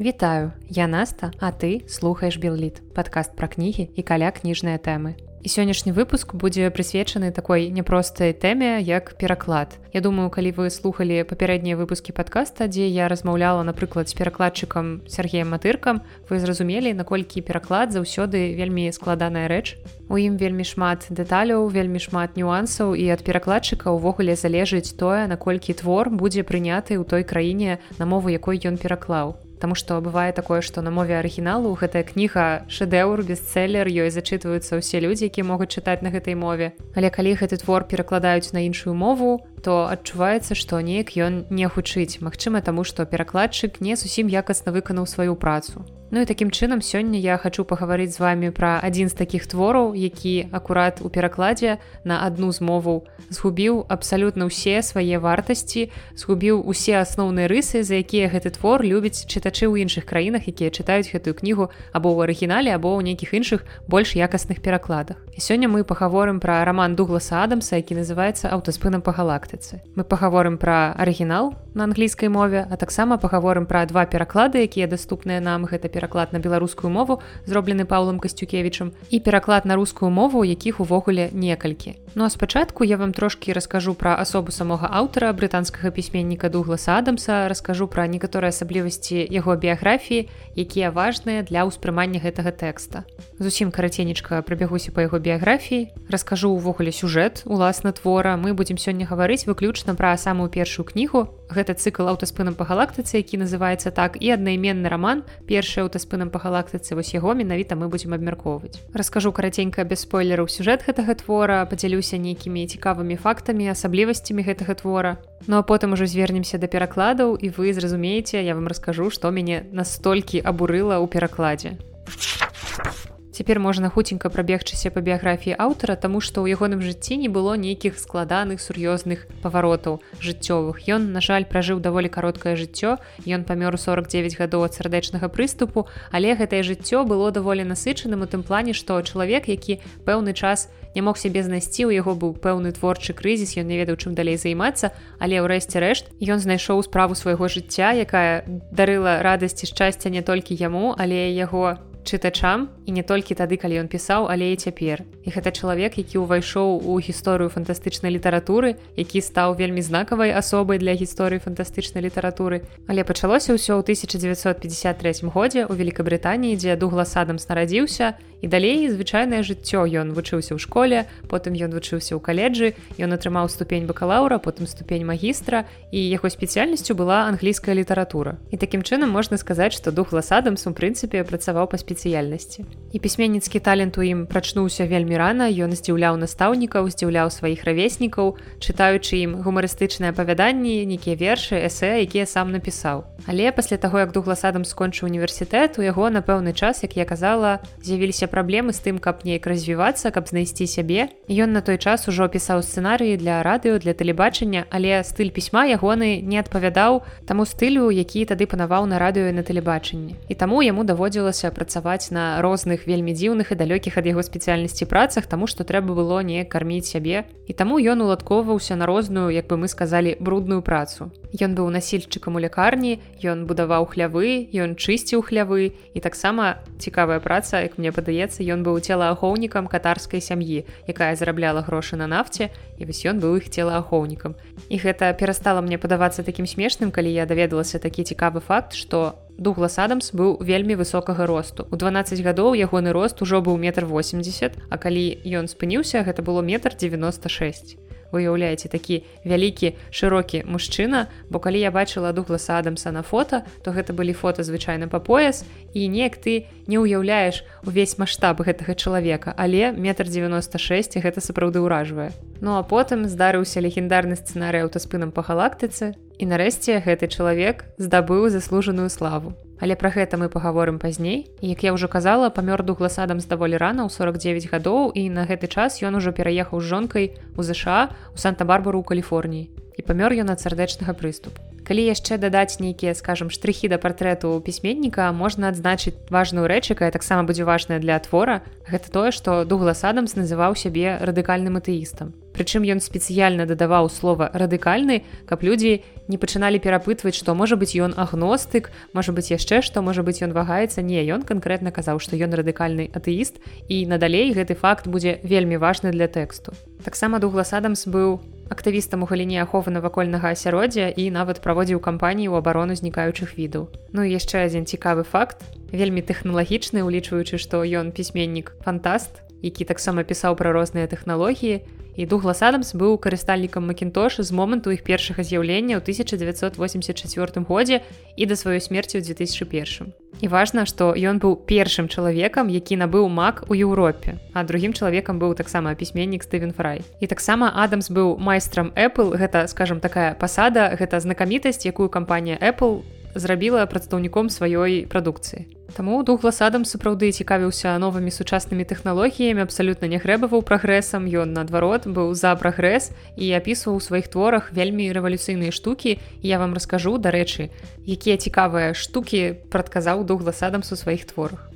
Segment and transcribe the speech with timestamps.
[0.00, 5.16] Вітаю, я Наста, а ты слухаеш Белліт, падкаст пра кнігі і каля кніжныя тэмы.
[5.40, 9.80] І сённяшні выпуск будзе прысвечаны такой няпростай тэме як пераклад.
[9.96, 15.56] Я думаю, калі вы слухали папярэднія выпускі падкаста, дзе я размаўляла, напрыклад, з перакладчыкам Сергеем
[15.56, 19.80] матыркам, вы зразумелі, наколькі пераклад заўсёды вельмі складаная рэч.
[20.12, 25.72] У ім вельмі шмат дэталяў, вельмі шмат нюансаў і ад перакладчыка ўвогуле залежыць тое, наколькі
[25.72, 29.40] твор будзе прыняты ў той краіне, на мову якой ён пераклаў.
[29.58, 35.00] Таму што бывае такое, што на мове арыгіналу гэтая кніга шэдэўр бестселлер ёй зачытваюцца ўсе
[35.00, 36.76] людзі, якія могуць чытаць на гэтай мове.
[36.92, 42.20] Але калі гэты твор перакладаюць на іншую мову, то адчуваецца, што неяк ён не хутчыць.
[42.20, 45.88] Магчыма, таму што перакладчык не зусім якасна выканаў сваю працу.
[46.10, 49.94] Ну і такім чынам сёння я хачу пагаварыць з вами пра адзін з такіх твораў,
[49.98, 57.02] які акурат у перакладзе на адну з моваў згубіў абсалютна ўсе свае вартасці, згубіў усе
[57.02, 61.74] асноўныя рысы, за якія гэты твор любіць чытачы ў іншых краінах, якія чытаюць гэтую кнігу
[61.90, 65.18] або ў арыгінале або ў нейкіх іншых больш якасных перакладах.
[65.34, 69.82] І сёння мы пагаворым пра раман дугласа Адамса, які называецца аўтаспынам па галактыцы.
[69.98, 75.42] Мы пагаворым пра арыгінал на англійскай мове, а таксама пагаворым пра два пераклады, якія даступныя
[75.42, 80.84] нам гэта пераклад на беларускую мову зроблены паўлам касцюкевічам і пераклад на рускую мову якіх
[80.84, 86.48] увогуле некалькі ну а спачатку я вам трошки раскажу пра асобу самога аўтара брытанскага пісьменніка
[86.48, 90.24] дугласа адамса раскажу пра некаторыя асаблівасці яго біяграфіі
[90.56, 93.04] якія важныя для ўспрымання гэтага тэкста.
[93.36, 98.40] Зусім караценечка прабягуся па яго біяграфіі раскажу увогуле сюжэт уласна твора.
[98.40, 101.28] Мы будзем сёння гаварыць выключна пра самую першую кнігу.
[101.52, 106.96] Гэта цыкл аўтаспынам па галактыцы які называецца так і аднайменны роман першая аўтаспынам па галактыцы
[106.96, 108.80] вось яго менавіта мы будзем абмяркоўваць.
[108.96, 115.18] Раскажу караценька без спойлераў сюжэт гэтага твора падзялюся нейкімі цікавымі фактамі асаблівасцямі гэтага твора.
[115.50, 119.66] Ну а потым ужо звернемся да перакладаў і вы зразумееце я вам раскажу што мяне
[119.74, 121.74] настолькі абурыла ў перакладзе.
[121.74, 123.05] а
[123.36, 128.00] Цяпер можна хуценька прабегчыся па біяграфіі аўтара, таму што ў ягоным жыцці не было нейкіх
[128.00, 130.80] складаных сур'ёзных паваротаў жыццёвых.
[130.88, 132.96] Ён, на жаль, пражыў даволі кароткае жыццё.
[133.28, 138.28] Ён памёр у 49 гадоў ад сардэчнага прыступу, але гэтае жыццё было даволі насычаным у
[138.32, 142.72] тым плане, што чалавек, які пэўны час не мог сябе знайсці, у яго быў пэўны
[142.72, 147.12] творчы крызіс, ён не ведаў, чым далей займацца, але ў рэшце рэшт ён знайшоў справу
[147.12, 153.34] свайго жыцця, якая дарыла радасці шчасця не толькі яму, але яго чытачам і не толькі
[153.34, 155.02] тады калі ён пісаў але і цяпер.
[155.26, 160.94] І гэта чалавек які ўвайшоў у гісторыю фантастычнай літаратуры які стаў вельмі знакавай асобай для
[160.94, 162.62] гісторыі фантастычнай літаратуры.
[162.86, 169.42] Але пачалося ўсё ў 1953 годзе у Великабрытаніі дзе дуглас адамс нарадзіўся і далей звычайнае
[169.42, 174.66] жыццё ён вучыўся ў школе потым ён вучыўся ў каледжы ён атрымаў ступень бакалаўра потым
[174.70, 180.12] ступень магістра і яго спецыяльнасцю была англійская літаратура і такім чынам можна сказаць што дух
[180.12, 182.64] ласадамс у прынцыпе працаваў па спецыяльнасці.
[182.92, 189.20] І пісьменніцкі талент у ім прачнуўся вельмі рана, ён здзіўляў настаўнікаў, здзіўляў сваіх равеснікаў, чытаючы
[189.24, 193.04] ім гумарыстычныя апавяданні, нейкія вершы, эсэ, якія сам напісаў.
[193.26, 197.58] Але пасля таго, як дугласадам скончыў універсітэт, у яго на пэўны час, як я казала,
[197.82, 201.08] з'явіліся праблемы з тым, каб неяк развівацца, каб знайсці сябе.
[201.32, 206.20] Ён на той час ужо пісаў сцэнарыі для радыё для тэлебачання, але стыль пісьма ягоны
[206.20, 210.20] не адпавядаў таму стылю, які тады панаваў на радыё на тэлебачанні.
[210.28, 215.26] І таму яму даводзілася працаваць на розных вельмі дзіўных і далёкіх ад яго спецыяльнасці працах
[215.26, 219.56] таму што трэба было не карміць сябе і таму ён уладкоўваўся на розную як бы
[219.56, 225.72] мы сказалі брудную працу Ён быў насільчыкам у лякарні ён будаваў хлявы ён чысціў хлявы
[225.94, 232.00] і таксама цікавая праца як мне падаецца ён быў целаахоўнікам катарскай сям'і якая зарабляла грошы
[232.00, 234.34] на нафце і вось ён быў іх целаахоўнікам
[234.72, 239.76] і гэта перастала мне падавацца такім смешным калі я даведалася такі цікавы факт што Дуглас
[239.76, 241.68] Адамс быў вельмі высокага росту.
[241.68, 246.40] У 12 гадоў ягоны рост ужо быў метр 80, а калі ён спыніўся, гэта было
[246.40, 251.06] метр 96 уяўляеце такі вялікі шырокі мужчына.
[251.30, 255.44] Бо калі я бачыла дугласа адамса на фото то гэта былі фото звычайна па пояс.
[255.72, 259.34] І неяк ты не ўяўляеш увесь маштаб гэтага чалавека.
[259.36, 262.12] Але метр 96 гэта сапраўды ўражвае.
[262.40, 268.90] Ну а потым здарыўся легендарны сцэнарый аўтаспынам па галактыцы і нарэшце гэты чалавек здабыў заслужаную
[268.90, 271.32] славу Але пра гэта мы паговорым пазней.
[271.40, 275.48] Як я ўжо казала, памёр дугласадам з даволі рана ў 49 гадоў і на гэты
[275.48, 277.04] час ён ужо пераехаў з жонкай
[277.36, 279.48] у ЗША у Санта-барбару ў Каліфорніі.
[279.76, 281.40] І памёр ён ад сардэчнага прыступу.
[281.66, 287.26] Калі яшчэ дадаць нейкія скажем штрыхі да партрэту пісьменніка можна адзначыць важную рэч якая таксама
[287.26, 292.84] будзе важная для твора гэта тое што дуглас адамс называў сябе радыкальным атэістам Прычым ён
[292.84, 299.16] спецыяльна дадаваў слова радыкальны, каб людзі не пачыналі перапытваць, што можа быць ён агностык, можа
[299.16, 303.40] быць яшчэ што можа быць ён вагаецца не ён канкрэтна казаў, што ён радыкальны атэіст
[303.72, 306.52] і надалей гэты факт будзе вельмі важны для тэксту.
[306.84, 308.20] Таксама Дуглас Адамс быў
[308.52, 313.72] актывістам у галіне аховы навакольнага асяроддзя і нават праводзіў кампаніі ў абарону знікаючых відаў.
[313.96, 315.40] Ну і яшчэ адзін цікавы факт,
[315.72, 321.64] вельмі тэхналагічны, улічваючы, што ён пісьменнік фантаст, які таксама пісаў пра розныя тэхналогіі,
[321.96, 327.80] і дуглас адамс быў карыстальнікам макінтош з моманту іх першага з'яўлення ў 1984 годзе
[328.16, 333.08] і да сваёй смерці ў 2001 і важна што ён быў першым чалавекам які набыў
[333.08, 336.84] мак у Еўропе а другім чалавекам быў таксама пісьменнік стывен фрай.
[337.00, 339.16] І таксама адамс быў майстрам Apple.
[339.16, 342.84] Гэта скажем такая пасада гэта знакамітасць якую кампанія Apple
[343.18, 345.48] зрабіла прадстаўніком сваёй прадукцыі.
[345.74, 352.14] Таму дуглас адам сапраўды цікавіўся новымі сучаснымі тэхналогіямі абсалютна не грэбаваў прагрэсам ён наадварот быў
[352.14, 355.98] за прагрэс і апісваў у сваіх творах вельмі рэвалюцыйныя штукі.
[356.22, 357.50] Я вам раскажу дарэчы
[357.84, 361.50] якія цікавыя штукі прадказаў дуглас адамс у сваіх творах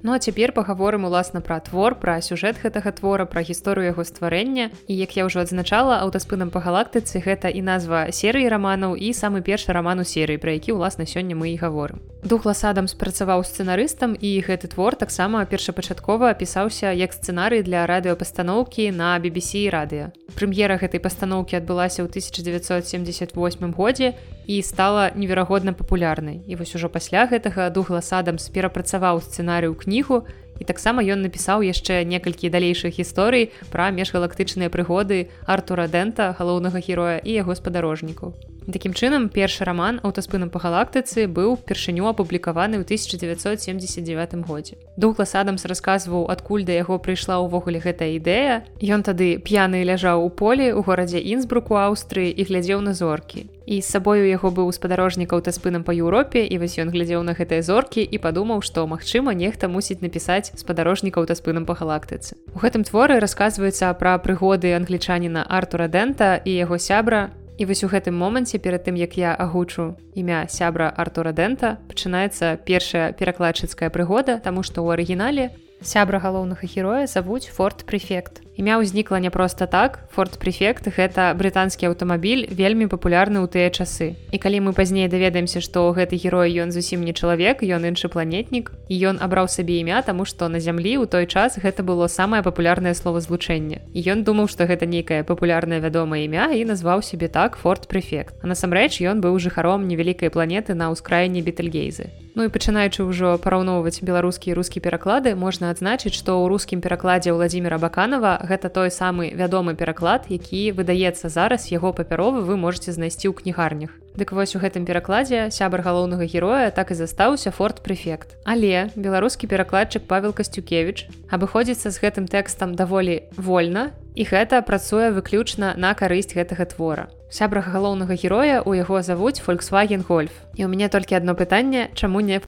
[0.00, 4.70] Ну а цяпер пагаворым уласна пра твор пра сюжэт гэтага твора пра гісторыю яго стварэння.
[4.86, 9.42] І як я ўжо адзначала аўтаспынам па галактыцы гэта і назва серыі раманаў і самы
[9.42, 11.98] першы раман у серыі пра які ўласна сёння мы і гаворым.
[12.22, 19.18] Духлас Адам спрацаваў сцэнарыстам і гэты твор таксама першапачаткова апісаўся як сцэнарый для радыёпастаноўкі на
[19.18, 20.14] BBC радыё.
[20.38, 23.34] Прэм'ера гэтай пастаноўкі адбылася ў 1978
[23.74, 24.14] годзе
[24.46, 26.42] і стала неверагодна папулярнай.
[26.46, 30.28] І вось ужо пасля гэтага Дуглас Адамс перапрацаваў сцэнарыю кніг кнігу
[30.60, 37.18] і таксама ён напісаў яшчэ некалькі далейшых гісторый пра межгалактычныя прыгоды артура дэнта галоўнага героя
[37.24, 38.36] і яго спадарожнікаў
[38.68, 44.76] Такім чынам першы раман аўтаспынам па галактыцы быў першыню апублікаваны ў 1979 годзе.
[45.00, 48.68] Дуглас Адамс расказваў, адкуль да яго прыйшла ўвогуле гэтая ідэя.
[48.84, 53.48] Ён тады п'яны ляжаў у полі ў горадзе Інсбруку Аўстрыі і глядзеў на зоркі.
[53.64, 57.64] І з сабою яго быў спадарожнік аўтаспынам па Еўропе і вось ён глядзеў на гэтыя
[57.64, 62.36] зоркі і падумаў, што магчыма, нехта мусіць напісаць спадарожнік аўтаспынам па галактыцы.
[62.52, 67.88] У гэтым творы расказваецца пра прыгоды англічаніна Артура Дэнта і яго сябра І вось у
[67.90, 74.38] гэтым моманце перад тым як я агучу імя сябра артура дэнта пачынаецца першая перакладчыцкая прыгода
[74.44, 75.50] таму што ў арыгінале
[75.82, 80.02] сябра галоўнага героя завуць форт прэфект імя ўзнікла не проста так.
[80.10, 84.18] Форт прэфект гэта брытанскі аўтамабіль вельмі папулярны ў тыя часы.
[84.34, 88.74] І калі мы пазней даведаемся што гэты герой ён зусім не чалавек ён іншы планетнік
[88.90, 92.42] і ён абраў сабе імя таму што на зямлі ў той час гэта было самае
[92.42, 93.78] папулярнае словазлучэнне.
[93.94, 98.42] І ён думаў што гэта нейкае папулярнае вядомае імя і назваў сябе так форт прэфект
[98.42, 103.98] а насамрэч ён быў жыхаром невялікай планеты на ўскраіне бітальгейзы Ну і пачынаючы ўжо параўноўваць
[103.98, 109.74] беларускі рускі пераклады можна адзначыць што ў рускім перакладзе владимира баканова гэта той самы вядомы
[109.74, 113.90] пераклад які выдаецца зараз яго папяровы вы можете знайсці ў кнігарнях.
[114.14, 119.50] Дык вось у гэтым перакладзе сябар галоўнага героя так і застаўся форт прэфект але беларускі
[119.50, 126.38] перакладчык павел касцюкевич абыходзіцца з гэтым тэкстам даволі вольна і гэта працуе выключна на карысць
[126.38, 131.34] гэтага твора сябра галоўнага героя у яго завуць фольксваген гольф і у мяне толькі одно
[131.34, 132.40] пытанне чаму не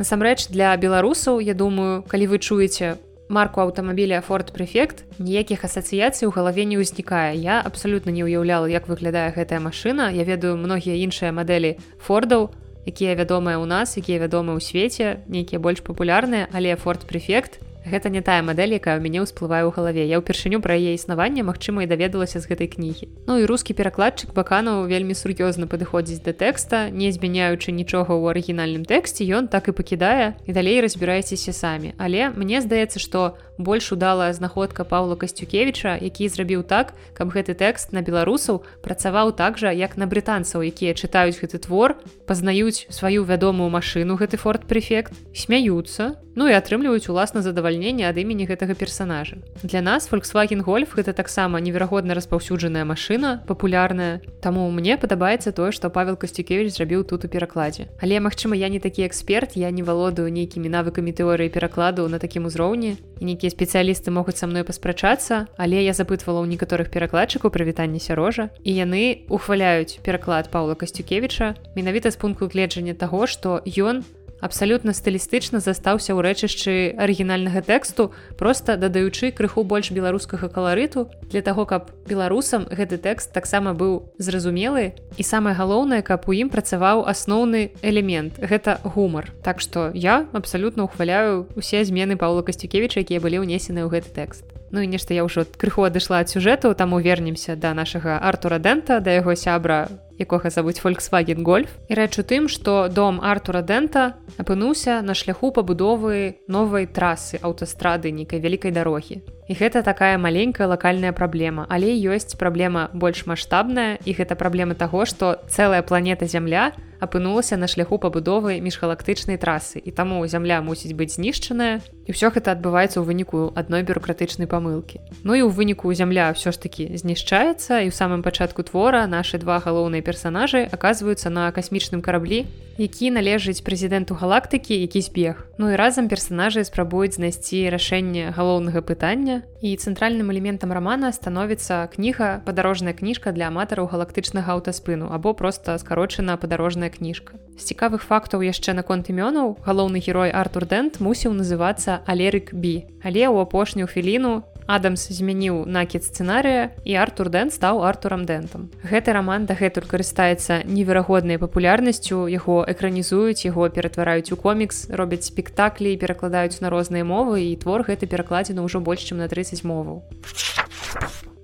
[0.00, 2.96] Насамрэч для беларусаў я думаю калі вы чуеце
[3.28, 7.36] марку аўтамабіля форт прэфект ніякіх асацыяцый у галаве не ўзнікае.
[7.36, 10.10] Я абсалютна не ўяўляла як выглядае гэтая машына.
[10.10, 12.50] Я ведаю многія іншыя мадэлі фордаў
[12.86, 18.12] якія вядомыя ў нас якія вядомы ў свеце нейкія больш папулярныя але форт прэфект Гэта
[18.12, 20.04] не тая мадэль, якая ў мяне ўсплывае ў галаве.
[20.04, 23.08] Я ўпершыню пра яе існаванне, магчыма, і даведалася з гэтай кнігі.
[23.24, 28.84] Ну і рускі перакладчык баканаў вельмі сур'ёзна падыходзіць да тэкста, не змяняючы нічога ў арыгінальным
[28.84, 31.96] тэксце, ён так і пакідае і далей разбірайцеся самі.
[31.96, 37.92] Але мне здаецца, што больш удалая знаходка Паўла Касцюкевіча, які зрабіў так, каб гэты тэкст
[37.92, 41.96] на беларусаў працаваў так жа, як на брытанцаў, якія чытаюць гэты твор,
[42.28, 48.46] пазнаюць сваю вядомую машыну гэты форт прэфект, смяюцца, ну і атрымліваюць уласна задавальненне ад імені
[48.46, 49.36] гэтага персонажа.
[49.62, 54.20] Для нас Volkswagen Гольф гэта таксама неверагодна распаўсюджаная машына, папулярная.
[54.40, 57.88] Таму мне падабаецца тое, што Павел Касцюкевич зрабіў тут у перакладзе.
[58.00, 62.46] Але магчыма, я не такі эксперт, я не валодаю нейкімі навыкамі тэорыі перакладу на такім
[62.46, 62.96] узроўні.
[63.20, 68.50] І нейкія спецыялісты могуць са мной паспрачацца, але я запытвала ў некаторых перакладчыкаў прывітанне сярожа.
[68.64, 74.04] І яны ухваляюць пераклад Паўла Касцюкевіча менавіта з пункту гледжання таго, што ён
[74.40, 81.08] абсалютна стылістычна застаўся ў рэчышчы арыгінальнага тэксту просто дадаючы крыху больш беларускага каларыту.
[81.30, 86.48] Для таго каб беларусам гэты тэкст таксама быў зразумелы і самае галоўнае каб у ім
[86.48, 89.30] працаваў асноўны элемент гэта гумар.
[89.44, 94.44] Так што я абсалютна ухваляю усе змены паўла касцюкевіча якія былі ўнесены ў гэты тэкст.
[94.70, 99.00] Ну і нешта я ўжо крыху адышла ад сюжэту таму вернемся да нашага артура дэнта
[99.02, 104.20] да яго сябра якога завуць Volkswagen гольф і рэч у тым што дом артура дэнта
[104.36, 109.24] апынуўся на шляху пабудовы новай трасы аўтастрады нейкай вялікай дарогі.
[109.50, 115.08] І гэта такая маленькая лакальная праблема але ёсць праблема больш маштабная і гэта праблема таго
[115.08, 119.80] што цэлая планета зямля апынулася на шляху пабудовы міжгалактычнай трасы.
[119.80, 124.98] І таму зямля мусіць быць знішчаная і ўсё гэта адбываецца ў выніку адной бюрократычнай памылкі.
[125.22, 129.38] Ну і ў выніку зямля ўсё ж таки знішчаецца і ў самым пачатку твора наши
[129.38, 132.50] два галоўныя персонажы оказываются на касмічным караблі
[132.80, 135.44] які належыць прэзідэнту галактыкі які збег.
[135.60, 139.44] Ну і разам персонажы спрабуюць знайсці рашэнне галоўнага пытання.
[139.60, 146.40] І цэнтральным элементам романа становіцца кніга падарожная кніжка для аматараў галактычнага аўтаспыну або просто скарочана
[146.40, 147.36] падарожная кніжка.
[147.60, 152.88] З цікавых фактаў яшчэ наконт імёнаў галоўны герой Артур Дэнт мусіў называцца Алерык Б.
[153.04, 158.72] Але ў апошнюю філіну Адамс змяніў накід сцэнарыя і Артур Дэн стаў Артурам Дэнтам.
[158.80, 166.64] Гэты раман дагэтуль карыстаецца неверагоднай папулярнасцю, яго экранізуюць, яго ператвараюць у комікс, робяць спектаклі, перакладаюць
[166.64, 170.00] на розныя мовы і твор гэты перакладзены ўжо больш чым на 30 моваў.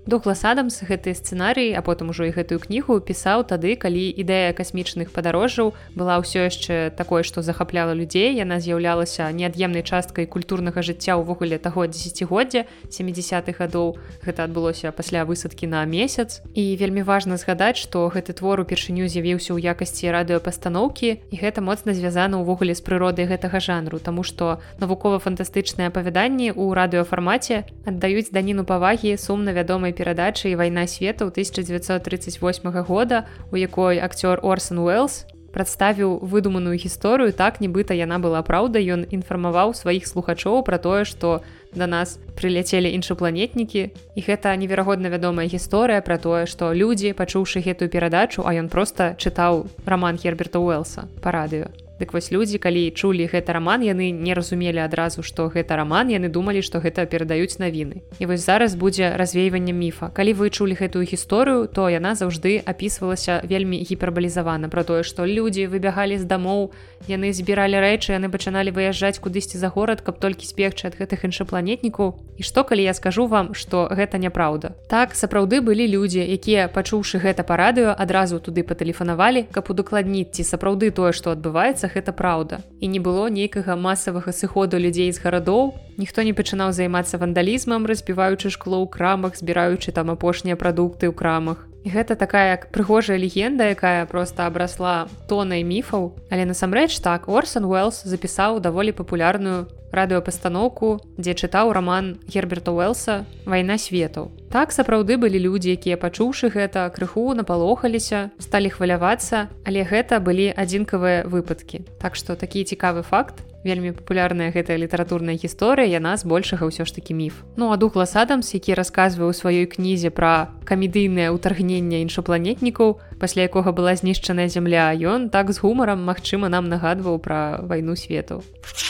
[0.07, 5.11] Дуглас Адамс гэты сцэнарый, а потым ужо і гэтую кнігу пісаў тады, калі ідэя касмічных
[5.11, 8.39] падарожжаў была ўсё яшчэ такое, што захапляла людзей.
[8.39, 13.99] Яна з'яўлялася неад'емнай часткай культурнага жыцця ўвогуле таго дзесяцігоддзя 70-х гадоў.
[14.23, 16.39] Гэта адбылося пасля высадкі на месяц.
[16.55, 21.99] І вельмі важна згадаць, што гэты твор упершыню з'явіўся ў якасці радыёпастаноўкі і гэта моцна
[21.99, 29.19] звязана ўвогуле з прыродай гэтага жанру, Таму што навукова-фантастычныя апавяданні ў радыёфармаце аддаюць даніну павагі
[29.19, 35.25] сумна вядомай перадачы вайна свету 1938 года у якой акцёр орсон уэллс
[35.57, 41.41] прадставіў выдуманую гісторыю так нібыта яна была праўда ён інфармаваў сваіх слухачоў пра тое што
[41.73, 43.89] да нас прыляцелі іншапланетнікі.
[43.89, 49.17] І гэта неверагодна вядомая гісторыя пра тое што людзі пачуўшы гэтую перадачу а ён проста
[49.17, 54.37] чытаў раман герберта уэлса па радыё Дык вось людзі калі чулі гэта раман яны не
[54.37, 58.05] разумелі адразу што гэта раман яны думалі што гэта перадаюць навіны.
[58.21, 60.13] І вось зараз будзе развейванне міфа.
[60.13, 65.73] Калі вы чулі гэтую гісторыю то яна заўжды апісвалася вельмі гіпербалізавана про тое што людзі
[65.73, 66.77] выбягалі з дамоў
[67.09, 72.13] яны збіралі рэчы яны пачыналі выязджаць кудысьці за горад каб толькі спегчы ад гэтых іншапланетнікаў.
[72.37, 77.25] І што калі я скажу вам што гэта няправда так сапраўды былі людзі якія пачуўшы
[77.25, 82.13] гэта па радыё адразу туды патэлефанавалі каб удакладніць ці сапраўды тое што адбываецца здаецца гэта
[82.13, 82.61] праўда.
[82.81, 85.75] І не было нейкага масавага сыходу людзей з гарадоў.
[85.97, 91.67] Ніхто не пачынаў займацца вандалізмам разбіваючы шкло ў крамах збіраючы там апошнія прадукты ў крамах
[91.87, 96.19] гэта такая прыгожая легенда якая просто абрасла тонай міфаў.
[96.31, 103.79] Але насамрэч так орсон уэллс запісаў даволі папулярную радыёпастаноўку дзе чытаў раман герберта уэлса вайна
[103.79, 110.51] свету так сапраўды былі людзі якія пачуўшы гэта крыху напалохаліся сталі хвалявацца але гэта былі
[110.53, 111.85] адзінкавыя выпадкі.
[112.01, 117.19] Так што такі цікавы факт вельмі папулярная гэтая літаратурная гісторыя яна збольшага ўсё ж такі
[117.19, 117.43] міф.
[117.59, 123.75] Ну а дух ласадамс які расказваў у сваёй кнізе пра камедыйнае ўтаргненне іншапланетнікаў пасля якога
[123.75, 128.47] была знішчаная зямля ён так з гумарам магчыма нам нагадваў пра вайну свету.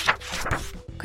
[0.06, 0.15] а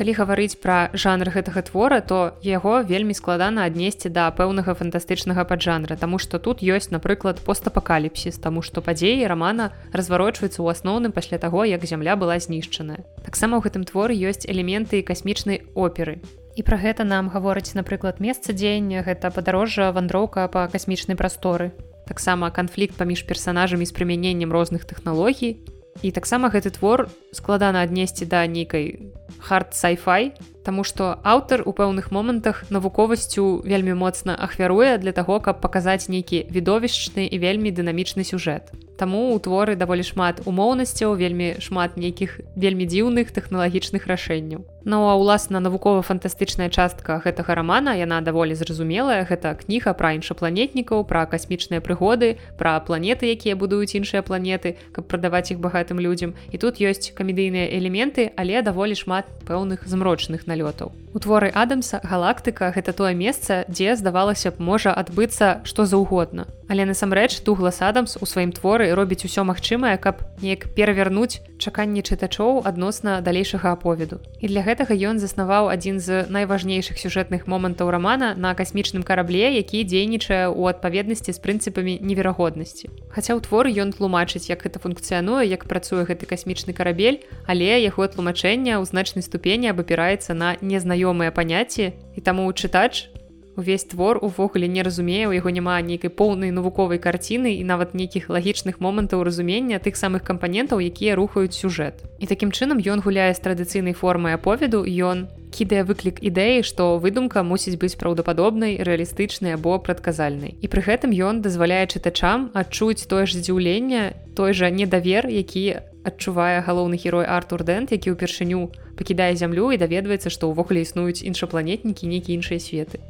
[0.02, 5.94] калі гаварыць пра жанр гэтага твора то яго вельмі складана аднесці да пэўнага фантастычнага паджанра
[5.94, 11.62] Таму што тут ёсць напрыклад постапакаліпсіс таму што падзеі рамана разварочваюцца ў асноўным пасля таго
[11.62, 13.06] як зямля была знішчаная.
[13.22, 16.18] Таксама ў гэтым творы ёсць элементы касмічнай оперы.
[16.58, 21.70] І пра гэта нам гаворыць напрыклад месца дзеяння гэта падарожжа вандроўка па касмічнай прасторы.
[22.10, 25.62] Таксама канфлікт паміж персанажамі з прымяненнем розных тэхналогій.
[26.02, 32.10] І таксама гэты твор складана аднесці да нейкай хард сайфай Таму што аўтар у пэўных
[32.14, 38.70] момантах навуковасцю вельмі моцна ахвяруе для таго каб паказаць нейкі відовішчны і вельмі дынамічны сюжэт.
[38.94, 44.62] Таму у творы даволі шмат умоўнасцяў вельмі шмат нейкіх вельмі дзіўных тэхналагічных рашэнняў.
[44.84, 51.26] Ну а ўласна навукова-фантастычная частка гэтага рамана яна даволі зразумелая гэта кніга пра іншапланетнікаў пра
[51.26, 56.34] касмічныя прыгоды пра планеты якія будуюць іншыя планеты каб прадаваць іх багатым людзям.
[56.54, 60.92] І тут ёсць камедыйныя элементы але даволі шмат пэўных змрочных налётаў.
[61.14, 66.48] У творы адамса галактыка гэта тое месца дзе здавалася б можа адбыцца што заўгодна.
[66.72, 72.64] Але насамрэч дуглас адамс у сваім творы робіць усё магчымае каб неяк перавярнуць чаканні чытачоў
[72.64, 74.24] адносна далейшага аповеду.
[74.40, 79.84] І для гэтага ён заснаваў адзін з найважнейшых сюжэтных момантаў рамана на касмічным карабле які
[79.84, 82.88] дзейнічае ў адпаведнасці з прынцыпамі неверагоднасці.
[83.12, 88.08] Хаця ў творы ён тлумачыць як гэта функцыянуе як працуе гэты касмічны карабель але яго
[88.08, 93.12] тлумачэння ў значнай ступені абапіраецца на незнаёмыя паняцці і таму чытач
[93.56, 98.32] увесь твор увогуле не разумее у яго няма нейкай поўнай навуковай карціны і нават нейкіх
[98.32, 102.00] лагічных момантаў разумення тых самых кампанентаў якія рухаюць сюжэт.
[102.18, 107.44] І такім чынам ён гуляе з традыцыйнай формай аповеду ён кідае выклік ідэі што выдумка
[107.44, 110.56] мусіць быць праўдападобнай рэалістычнай або прадказальнай.
[110.64, 116.64] І пры гэтым ён дазваляе чытачам адчуць тое ж здзіўлення той жа недавер які адчувае
[116.66, 122.38] галоўны герой артур дэнт які ўпершыню пакідае зямлю і даведваецца што ўвогуле існуюць іншапланетнікі нейкія
[122.38, 123.02] іншыя светы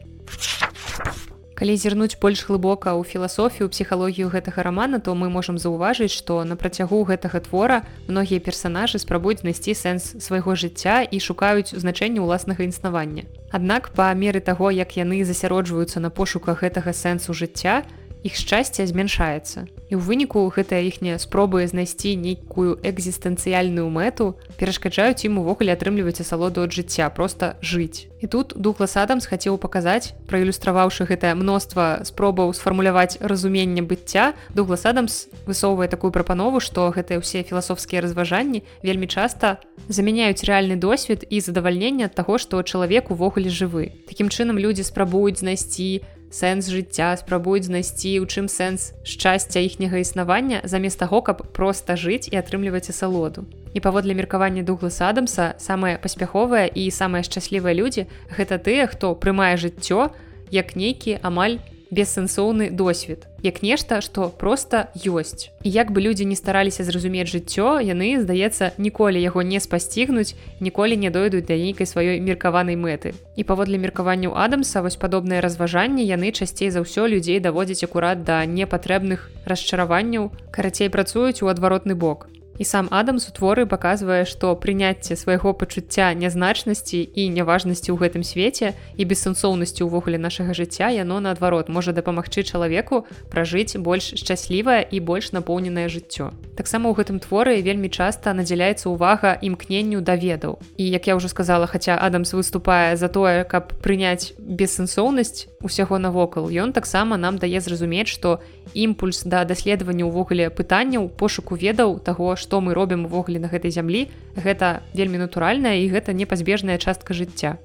[1.62, 6.56] Калі зірнуць больш глыбока ў філасофію псіхалогію гэтага рамана, то мы можам заўважыць, што на
[6.58, 13.30] працягу гэтага твора многія персанажы спрабуюць знайсці сэнс свайго жыцця і шукаюць значэнне ўласнага існавання.
[13.54, 17.86] Аднак па меры таго, як яны засяроджваюцца на пошуках гэтага сэнсу жыцця,
[18.22, 19.66] іх шчасце змяншаецца.
[19.90, 26.64] І ў выніку гэтая іхняя спробы знайсці нейкую экзістэнцыяльную мэту перашкаджаюць ім увогуле атрымліваць асалоду
[26.64, 28.08] ад жыцця просто жыць.
[28.22, 35.26] І тут дуглас Адамс хацеў паказаць, праілюстраваўшы гэтае мноства спробаў сфармуляваць разуменне быцця, дуглас Адамс
[35.44, 39.58] высоўвае такую прапанову, што гэтыя ўсе філасофскія разважанні вельмі часта
[39.90, 43.90] замяняюць рэальны досвед і задавальнення ад таго, што чалавек увогуле жывы.
[44.06, 50.64] Такім чынам людзі спрабуюць знайсці, сэнс жыцця спрабуюць знайсці у чым сэнс шчасця іхняга існавання
[50.64, 53.44] замест таго каб проста жыць і атрымліваць асалоду.
[53.76, 59.60] І паводле меркавання дуглас адамса самыя паспяховыя і самыя шчаслівыя людзі гэта тыя хто прымае
[59.60, 60.08] жыццё
[60.48, 61.60] як нейкі амаль
[61.92, 63.28] бессэнсоўны досвед.
[63.44, 65.52] Як нешта што проста ёсць.
[65.62, 70.96] І як бы людзі не стараліся зразумець жыццё яны здаецца ніколі яго не спасцігнуць ніколі
[70.96, 73.12] не дойдуць да нейкай сваёй меркаванай мэты.
[73.36, 78.42] І паводле меркаванняў адамса вось падобныя разважанні яны часцей за ўсё людзей даводзяць акурат да
[78.48, 85.18] непатрэбных расчараванняў карацей працуюць у адваротны бок І сам Адамс у творы паказвае, што прыняцце
[85.18, 91.66] свайго пачуцця нязначнасці і няважнасці ў гэтым свеце і бессэнсоўнасці ўвогуле нашага жыцця яно наадварот
[91.66, 93.02] можа дапамагчы чалавеку
[93.34, 96.30] пражыць больш шчаслівае і больш напоўненае жыццё.
[96.54, 100.62] Таксама ў гэтым творы вельмі часта надзяляецца ўвага імкненню даведаў.
[100.78, 106.46] І як я ўжо сказала, хаця Адамс выступае за тое, каб прыняць бессэнсоўнасць усяго навокал,
[106.46, 108.38] ён таксама нам дае зразумець, што
[108.74, 114.08] імпульс да даследавання ўвогуле пытанняў пошуку ведаў таго, што мы робім увогуле на гэтай зямлі
[114.36, 117.58] гэта вельмі натуральная і гэта непазбежная частка жыцця.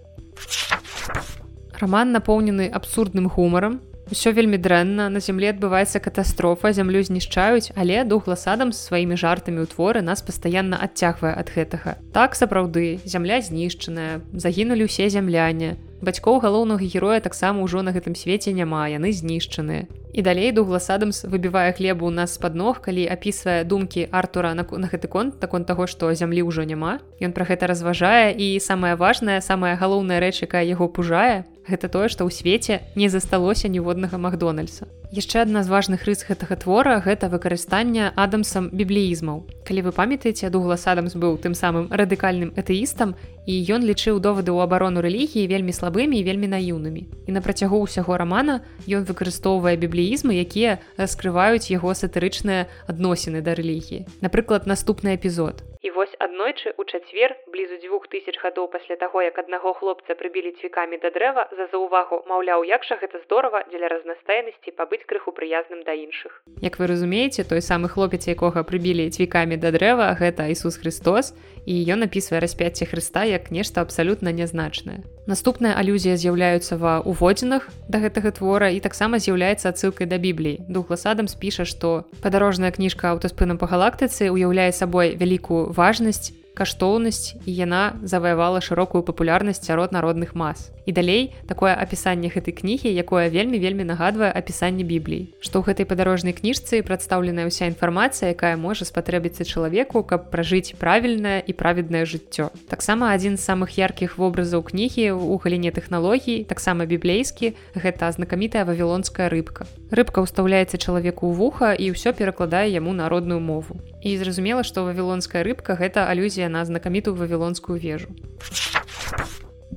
[1.79, 3.81] Роман напоўнены абсурдным гумарам.
[4.09, 9.61] Усё вельмі дрэнна на зямле адбываецца катастрофа зямлю знішчаюць але дуглас адам з сваімі жартамі
[9.61, 11.99] ў творы нас пастаянна адцягвае ад гэтага.
[12.15, 15.75] Так сапраўды зямля знішчаная загінулі ўсе зямляне.
[15.99, 21.29] Бацькоў галоўнага героя таксама ўжо на гэтым свеце няма яны знішчаныя і далей дуглас адамс
[21.29, 25.53] выбівае хлебу у нас з-пад ног калі апісвае думкі артура на, на гэты конт так
[25.53, 30.17] он таго што зямлі ўжо няма ён пра гэта разважае і самае важнае самая галоўная
[30.17, 34.87] рэч якая яго пужае гэта тое што ў свеце не засталося ніводнага макдональдса.
[35.11, 39.43] Яшчэ адна з важных рыс гэтага твора гэта выкарыстанне адамсам біблеізмаў.
[39.67, 43.15] Калі вы памятаеце дуглас адамс быў тым самым радыкальным этэістам
[43.47, 47.03] і ён лічыў довады ў абарону рэлігіі вельмі слабымі і вельмі наіўнымі.
[47.27, 53.55] І на працягу ўсяго рамана ён выкарыстоўвае біблі сімвалізмы якія раскрываюць яго сатырычныя адносіны да
[53.59, 54.07] рэлігіі.
[54.23, 59.39] Напрыклад наступны эпізод і вось аднойчы у чацвер блізу дзвюх тысяч гадоў пасля таго як
[59.39, 64.75] аднаго хлопца прыбілі цвікамі да дрэва за заўвагу маўляў як жа гэта здорава дзеля разнастайнасці
[64.75, 66.43] пабыць крыху прыязным да іншых.
[66.59, 71.31] Як вы разумееце той самы хлопец якога прыбілі цвікамі да дрэва гэта Ісус Христос
[71.63, 75.07] і ён напісвае распяцце Хрыста як нешта абсалютна нязначнае.
[75.27, 80.67] Наступная алюзія з'яўляюцца ва уводзінах да гэтага твора і таксама з'яўляецца адсылкай да бібліі.
[80.67, 87.53] Дуглас адам спіша што падарожная кніжка аўтаспынам па галактыцы уяўляе сабой вялікую важнасць каштоўнасць і
[87.53, 90.73] яна заваявала шырокую папулярнасць сярод народных мас.
[90.87, 95.29] І далей такое апісанне гэтай кнігі, якое вельмі вельмі нагадвае апісанне біблій.
[95.43, 101.43] Што ў гэтай падарожнай кніжцы прадстаўленая ўся інфармацыя, якая можа спатрэбіцца чалавеку, каб пражыць правільнае
[101.45, 102.49] і праведнае жыццё.
[102.71, 109.29] Таксама адзін з самых яркіх вобразаў кнігі ў галіне тэхналогій, таксама біблейскі, гэта знакамітая вавілонская
[109.29, 109.67] рыбка.
[109.91, 113.77] Рыбка ўстаўляецца чалавеку ў вуха і ўсё перакладае яму народную мову.
[114.01, 118.13] І зразумела, што вавілонская рыбка гэта алюзія на знакамітую вавілонскую вежу.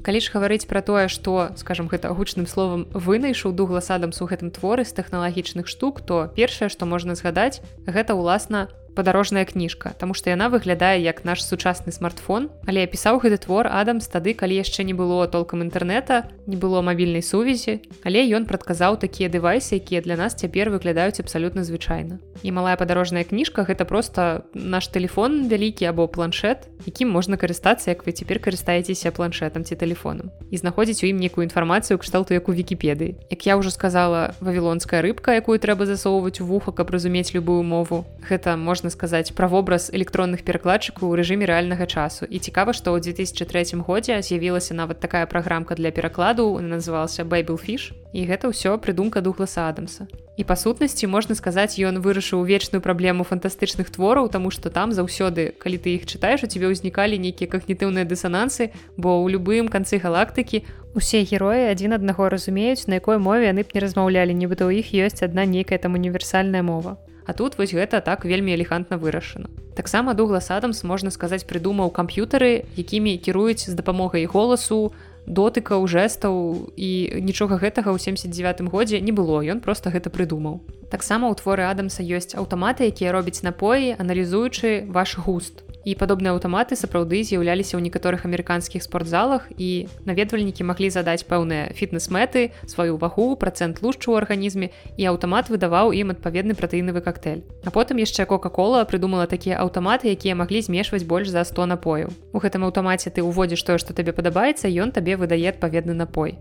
[0.02, 4.50] калі ж гаварыць пра тое што скажем гэта гучным словам вынайшаў дуглас адамс у гэтым
[4.50, 10.31] творы з тэхналагічных штук то першае што можна згадаць гэта ўласна падарожная кніжка Таму што
[10.31, 14.94] яна выглядае як наш сучасны смартфон але пісаў гэты твор адамс тады калі яшчэ не
[14.94, 20.35] было толкам інтэрнэта не было мабільнай сувязі але ён прадказаў такія дэвайсы якія для нас
[20.35, 22.18] цяпер выглядаюць абсалютна звычайна.
[22.42, 28.07] І малая падарожная кніжка гэта просто наш телефон вялікі або планшет якім можна карыстацца як
[28.07, 32.57] вы цяпер карыстаецеся планшетам ці телефоном і знаходзіць у ім некую інфармацыю кшталту як у
[32.57, 37.62] вкіпедыі як я ўжо сказала вавілонская рыбка якую трэба засоўваць у вуха каб разумець любую
[37.62, 38.07] мову.
[38.24, 42.25] Гэта можна можна сказаць пра вобраз электронных перакладчыкаў у рэжыме рэальнага часу.
[42.25, 48.21] І цікава што ў 2003 годзе з'явілася нават такая праграмка для перакладу называлася байбелфіш і
[48.25, 50.09] гэта ўсё прыдумка дугласа адамса.
[50.40, 55.53] І па сутнасці можна сказаць ён вырашыў вечную праблему фантастычных твораў тому што там заўсёды
[55.61, 60.64] калі ты іх чытаеш у тебе ўзнікалі нейкія когнітыўныя дысанансы бо ў любым канцы галактыкі
[60.97, 64.97] усе героі адзін аднаго разумеюць на якой мове яны б не размаўлялі нібыта ў іх
[64.97, 66.97] ёсць адна нейкая там універсальная мова
[67.31, 69.47] А тут вось гэта так вельмі элегантна вырашана.
[69.79, 74.90] Таксама дуглас Адамс можна сказаць прыдумаў камп'ютары, якімі кіруюць з дапамогай голасу,
[75.31, 76.90] дотыкаў жэстаў і
[77.23, 80.59] нічога гэтага ў 79 годзе не было ён просто гэта прыдумаў
[80.90, 86.77] таксама ў творы адамса ёсць аўтаматы якія робяць напоі аналізуючы ваш густ і падобныя аўтаматы
[86.77, 93.81] сапраўды з'яўляліся ў некаторых амерыканскіх спортзалах і наведвальнікі маглі задаць пэўныя фітнес-мэты сваю вагу працэнт
[93.81, 94.69] лушчу ў арганізме
[95.01, 100.37] і аўтамат выдаваў ім адпаведны пратэінавы коктейль а потым яшчэ кока-кола прыдумала такія аўтаматы якія
[100.37, 102.12] маглі змешваць больш за 100 напояў.
[102.33, 106.38] У гэтым аўтамаце ты ўводзіш тое што табе падабаецца ён табе выдае адпаведны напой.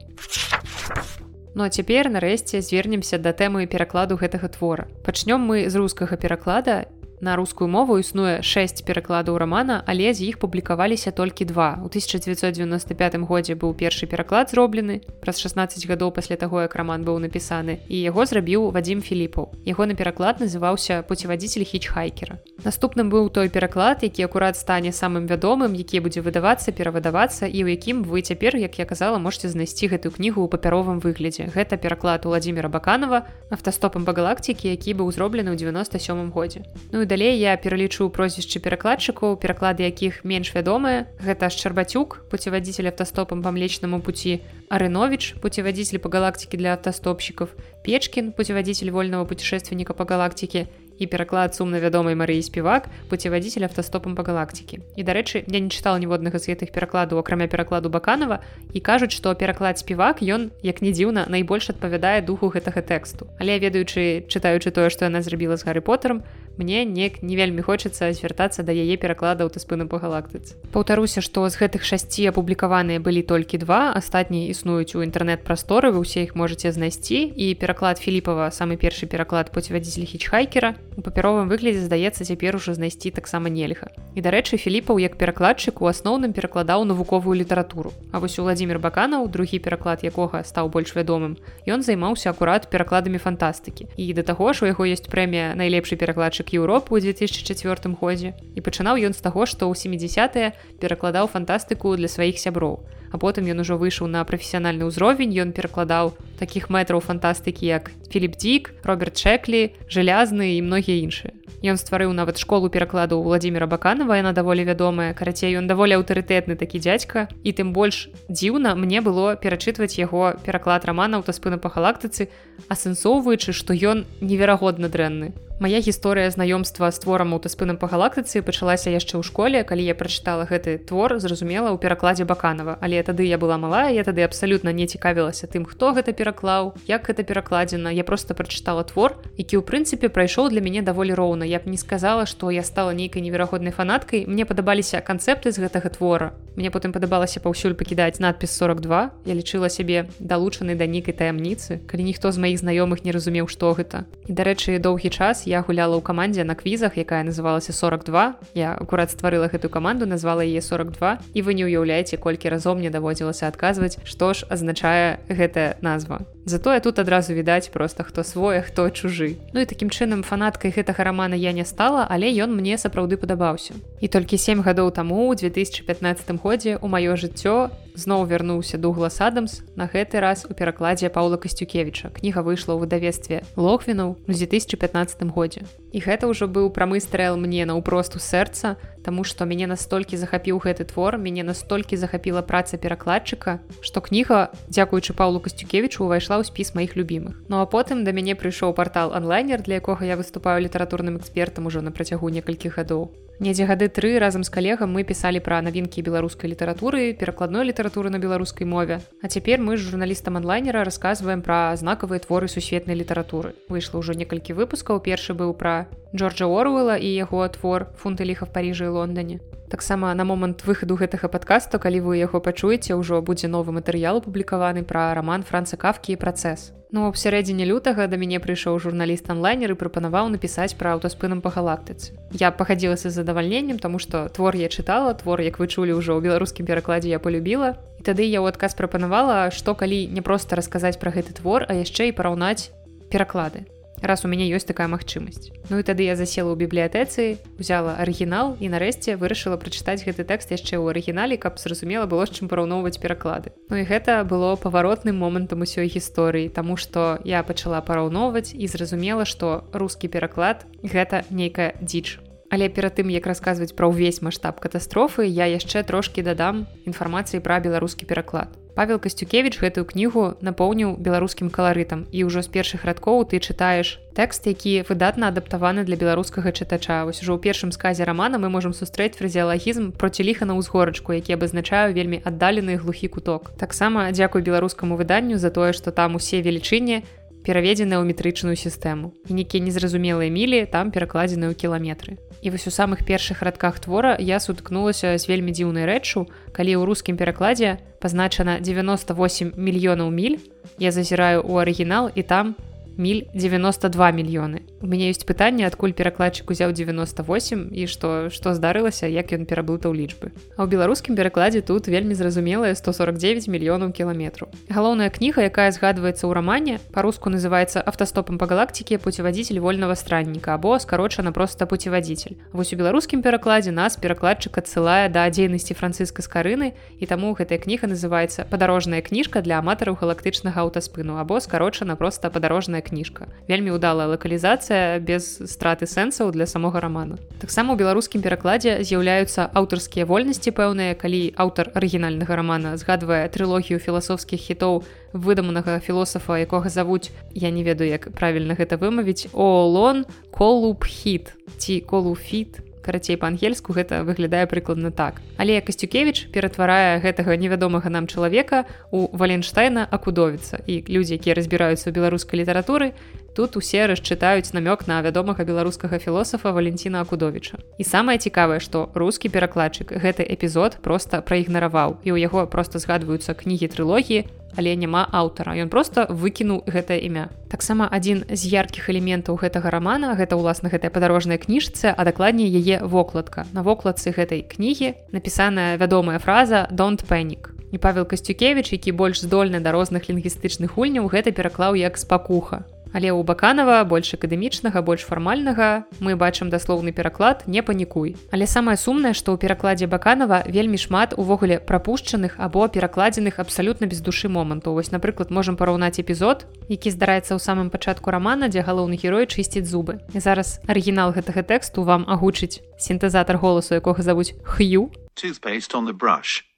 [1.56, 4.88] Ну а цяпер нарэшце звернемся да тэмы перакладу гэтага твора.
[5.04, 6.86] Пачнём мы з рускага пераклада
[7.22, 11.76] На рускую мову існуе 6 перакладаў рамана, але з іх публікаваліся толькі два.
[11.84, 17.20] У 1995 годзе быў першы пераклад зроблены праз 16 гадоў пасля таго, як раман быў
[17.20, 19.52] напісаны і яго зрабіў Вадзім Філіпаў.
[19.68, 22.40] Ягоны пераклад называўся пуцевадзіцель хічхайкера.
[22.64, 27.76] Наступным быў той пераклад, які акурат стане самым вядомым, які будзе выдавацца, перавыдавацца і ў
[27.76, 31.52] якім вы цяпер, як я казала, можете знайсці гэтую кнігу ў папяровым выглядзе.
[31.52, 36.64] Гэта пераклад Владзіміра Баканова автастопам па галактыкі, які быў зроблены ў 97 годзе.
[36.96, 43.42] Ну і далей я пералічу прозвішчы перакладчыкаў пераклады якіх менш вядомыя гэта шчарбацюк пуцевадзіцель автастопам
[43.42, 44.38] па млечнаму пуці
[44.70, 50.70] арынович пуцевадзіцель па галактыкі для автастопщиков печкін пуцевадзіцель вольного путешественніка па галактыкі
[51.00, 54.84] і пераклад сумна вядомай Марыі співак пуцевадзіцель автастопам па галактыкі.
[55.00, 58.44] І дарэчы я не чытала ніводнага з гэтых перакладаў акрамя перакладу баканова
[58.76, 63.32] і кажуць што пераклад співак ён як не дзіўна найбольш адпавядае духу гэтага тэксту.
[63.40, 66.22] Але ведаючы чытаючы тое што яна зрабіла з гары потарам
[66.60, 70.60] мне неяк не вельмі хочацца звяртацца да яе пераклада ў таспыну па галактыцы.
[70.76, 76.28] Паўтаруся што з гэтых шасці апублікаваныя былі толькі два астатнія існуюць у інтэрнэт-прасторы вы ўсе
[76.28, 77.32] іх можете знайсці.
[77.32, 83.16] І пераклад філіпова самы першы пераклад пуцевадзіцель хічхайкера у папяровым выглядзе здаецца цяпер ужо знайсці
[83.16, 83.88] таксама нельга.
[84.14, 87.96] І дарэчы філіпаў як перакладчык у асноўным перакладаў навуковую літаратуру.
[88.12, 93.18] А вось у владимир баканаў другі пераклад якога стаў больш вядомым ён займаўся акурат перакладамі
[93.18, 93.88] фантастыкі.
[93.96, 98.60] І да таго ж у яго ёсць прэмія найлепшы перакладчык Еўропы ў 2004 годзе і
[98.62, 102.82] пачынаў ён з таго што ў 70 перакладаў фантастыку для сваіх сяброў
[103.12, 108.38] а потым ён ужо выйшаў на прафесіянальны ўзровень ён перакладаў такіх мэтраў фантастыкі як філіп
[108.38, 114.32] дзік роберт чеклі жалязны і многія іншыя Ён стварыў нават школу перакладу владимира баканова яна
[114.32, 120.00] даволі вядомая карацей ён даволі аўтарытэтны такі дзядзька і тым больш дзіўна мне было перачытваць
[120.00, 122.32] яго пераклад рамана аўтаспына па галактыцы
[122.72, 129.20] асэнсоўваючы што ён неверагодна дрэнны Мая гісторыя знаёмства з творам аўтаспынам па галактыцы пачалася яшчэ
[129.20, 132.80] ў школе, калі я прачытала гэты твор, зразумела ў перакладзе баканова.
[132.80, 137.04] Але тады я была малая, я тады абсалютна не цікавілася тым, хто гэта пераклаў, як
[137.12, 137.92] гэта перакладзена.
[137.92, 141.44] Я просто прачытала твор, які ў прынцыпе прайшоў для мяне даволі роўна.
[141.44, 144.24] Я б не сказала, што я стала нейкай неверагоднай фанаткай.
[144.32, 146.40] Мне падабаліся канцэпты з гэтага твора.
[146.56, 149.28] Мне потым падабалася паўсюль пакідаць надпіс 42.
[149.28, 153.76] Я лічыла сябе далучанай да нейкай таямніцы, калі ніхто з маіх знаёмых не разумеў, што
[153.76, 154.08] гэта.
[154.28, 159.10] І дарэчы, доўгі час я гуляла ў камандзе на квізах якая называлася 42 я акурат
[159.10, 163.98] стварыла гэтую каманду назвала яе 42 і вы не ўяўляеце колькі разоў мне даводзілася адказваць
[164.06, 166.22] што ж азначае гэтая назва.
[166.46, 169.42] Затое тут адразу відаць просто хто свой хто чужы.
[169.54, 173.74] Ну і такім чынам фанаткай гэтага рамана я не стала але ён мне сапраўды падабаўся.
[174.02, 179.60] І толькі 7 гадоў таму у 2015 годзе у маё жыццё зноў вярнуўся дуглас адамс
[179.76, 185.68] на гэты раз у перакладзе паула касцюкевича кніга выйшла ў выдавестве лохвінаў у 2015 годзе.
[185.92, 190.86] І гэта ўжо быў прамы стрэл мне наўпросту сэрца Таму што мяне настолькі захапіў гэты
[190.86, 196.94] твор, мяне настолькі захапіла праца перакладчыка, што кніга, дзякуючы Паўлу Касцюкевічу увайшла ў спіс маіх
[196.94, 197.42] любімых.
[197.50, 201.82] Ну а потым да мяне прыйшоў партал онлайнер, для якога я выступаю літаратурным экспертам ужо
[201.82, 203.10] на працягу некалькіх гадоў.
[203.40, 208.20] Недзе гады тры разам з калегам мы пісалі пра навінкі беларускай літаратуры, перакладной літаратуры на
[208.20, 209.00] беларускай мове.
[209.24, 213.56] А цяпер мы з журналістам онлайнера расказваем пра знакавыя творы сусветнай літаратуры.
[213.72, 215.00] Выйшла ўжо некалькі выпускаў.
[215.00, 219.40] Першы быў пра Джорджа Оруэлла і яго твор фунты ліха в Паіжы і Лондоне.
[219.70, 224.82] Таксама на момант выхаду гэтага падкасту, калі вы яго пачуеце, ўжо будзе новы матэрыял апублікаваны
[224.82, 226.74] пра раман франца кафкі і працэс.
[226.90, 231.54] Ну ў сярэдзіне лютага да мяне прыйшоў журналіст онлайнер і прапанаваў напісаць пра аўтаспынам па
[231.54, 232.18] галактыцы.
[232.34, 236.26] Я пахадзілася з задавальненнем, таму што твор я чытала, твор, як вы чулі ўжо ў
[236.26, 237.78] беларускім перакладзе я полюбіла.
[238.02, 241.78] І тады я ў адказ прапанавала, што калі не проста расказаць пра гэты твор, а
[241.78, 242.74] яшчэ і параўнаць
[243.14, 243.70] пераклады
[244.04, 248.58] раз у мяне ёсць такая магчымасць Ну і тады я засела ў бібліятэцы взяла арыгінал
[248.60, 252.98] і нарэшце вырашыла прачытаць гэты тэкст яшчэ ў арыгінале каб зразумела было з чым параўноўваць
[252.98, 253.54] пераклады.
[253.70, 259.26] Ну і гэта было паваротным момантам усёй гісторыі Таму што я пачала параўноўваць і зразумела
[259.26, 262.20] што рускі пераклад гэта нейкая дзіч.
[262.50, 267.62] Але перад тым як расказваць пра ўвесь маштаб катастрофы я яшчэ трошкі дадам інфармацыі пра
[267.62, 273.44] беларускі пераклад Павел Касцюкевич гэтую кнігу напоўніў беларускім каларытам і ўжо з першых радкоў ты
[273.44, 277.04] чытаеш тэкст, які выдатна адаптаваны для беларускага чытача.
[277.04, 281.36] Вось ужо ў першым сказе рамана мы можам сустрэць фразеалагізм проці ліха на ўзгорачку, які
[281.36, 283.52] абазначаю вельмі аддалены глухі куток.
[283.60, 287.04] Таксама дзякуй беларускаму выданню за тое, што там усе велічыні
[287.44, 289.12] пераведзены ў метрычную сістэму.
[289.28, 292.16] І нейкія незразумелыя мілі там перакладзены ў кіламетры.
[292.42, 296.84] І вось у самых першых радках твора я суткнулася з вельмі дзіўнай рэччу, калі ў
[296.88, 300.40] рускім перакладзе пазначана 98 мільёнаў міль,
[300.80, 302.56] я зазіраю ў арыгінал і там
[303.00, 304.68] міль 92 мільёны.
[304.84, 309.96] У мяне ёсць пытанне, адкуль перакладчык узяў 98 і што што здарылася, як ён пераблытаў
[309.96, 310.36] лічбы.
[310.60, 314.52] А ў беларускім перакладзе тут вельмі зразумелая 149 мільёнаў кіламетраў.
[314.68, 320.76] Галоўная кніга, якая згадваецца ў рамане, па-руску называецца автастопам па галактыкі пуцевадзіцель вольнага странніка або
[320.76, 322.36] скарочана проста пуцевадзіцель.
[322.52, 327.88] Вось у беларускім перакладзе нас перакладчык адсылае да дзейнасці францыска скарыны і таму гэтая кніга
[327.88, 333.30] называецца падарожная кніжка для аматараў галактычнага аўтаспыну або скарочана проста падарожная кніжка.
[333.48, 337.22] Вельмі удалая лакалізацыя без страты сэнсаў для самога рамана.
[337.38, 344.42] Таксама у беларускім перакладзе з'яўляюцца аўтарскія вольнасці пэўныя калі аўтар арыгінальнага рамана згадвае трылогію філасофскіх
[344.42, 351.34] хітоў выдуманага філосафа якога завуць я не ведаю як правільна гэта вымавіць олон колуб хіт
[351.58, 355.22] ці колуфіт карацей па-ангельску гэта выглядае прыкладна так.
[355.38, 361.94] Але касцюкевич ператварае гэтага невядомага нам чалавека у валенштайна акудовіца і людзі якія разбіраюцца ў
[361.94, 362.98] беларускай літаратуры
[363.40, 369.32] тут усе расчытаюць намёк на вядомага беларускага філосафа валенціна акудовича і самае цікавае што рускі
[369.32, 372.04] перакладчык гэты эпізод просто праігнараваў.
[372.04, 374.28] І ў яго просто згадваюцца кнігі трылогіі
[374.60, 375.56] але няма аўтара.
[375.56, 377.30] Ён просто выкінуў гэтае імя.
[377.48, 382.84] Таксама адзін з яркіх элементаў гэтага рамана гэта ўласна гэтая падарожная кніжца а дакладней яе
[382.84, 383.48] вокладка.
[383.56, 389.60] На вокладцы гэтай кнігі напісаная вядомая фраза don't панік не павел касцюкевич які больш здольны
[389.60, 395.86] да розных лінгвістычных гульняў гэта пераклаў як спакуха Але ў баканова больш акадэмічнага больш фармальнага
[396.00, 401.14] мы бачым даслоўны пераклад не панікуй але самае сумнае што ў перакладзе баканова вельмі шмат
[401.18, 407.34] увогуле прапушчаных або перакладзеных абсалютна без душы моманту вось напрыклад можам параўнаць эпізод які здараецца
[407.36, 410.02] ў самым пачатку рамана дзе галоўны герой чысціць зубы.
[410.14, 414.92] І зараз арыгінал гэтага тэксту вам агучыць сінтэзатар голасу якога завуць хью.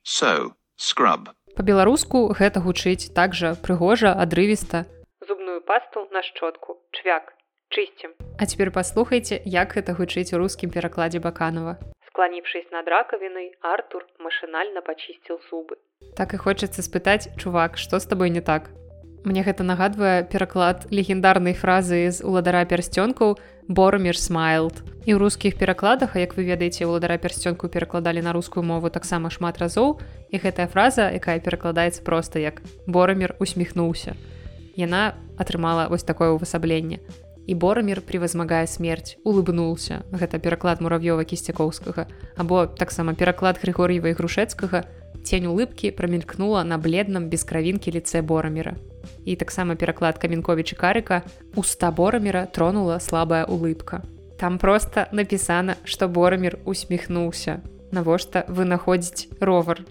[0.04, 0.54] So,
[1.56, 4.86] по-беларуску гэта гучыць так жа прыгожа адрывіста
[5.62, 6.78] зубную пасту на шчотку.
[6.92, 7.34] Чвяк.
[7.70, 8.12] Чысцім.
[8.38, 11.78] А цяпер паслухайце як гэта гучыць у рускім перакладзе баканова.
[12.08, 15.78] Склонившись над раковиной артур машинально почистил зубы.
[16.18, 18.70] Так і хочацца спытаць чувак что с тобой не так?
[19.24, 23.38] Мне гэта нагадвае пераклад легендарнай фразы з уладара пярсцёнкаў
[23.70, 28.90] боромир смайлд і ў рускіх перакладах як вы ведаеце уладара пярсцёнку перакладалі на рускую мову
[28.90, 34.18] таксама шмат разоў і гэтая фраза якая перакладаецца проста як боромир усміхнуўся
[34.76, 37.02] яна атрымала вось такое ўвасабленне
[37.50, 40.06] і борамир превозмагае смерць улыбнулся.
[40.14, 42.06] Гэта пераклад мурав'ёва кісцякоўскага
[42.38, 44.86] або таксама пераклад григор'ева і грушэцкага
[45.26, 48.78] цень улыбкі прамелькнула на бледным без кравінкі лице борамира
[49.26, 51.26] і таксама пераклад каменковіча карыка.
[51.58, 54.06] Уста борамира тронула слабая улыбка
[54.42, 59.86] там просто напісана что борамир усміхнуўся навошта вынаходзіць ровар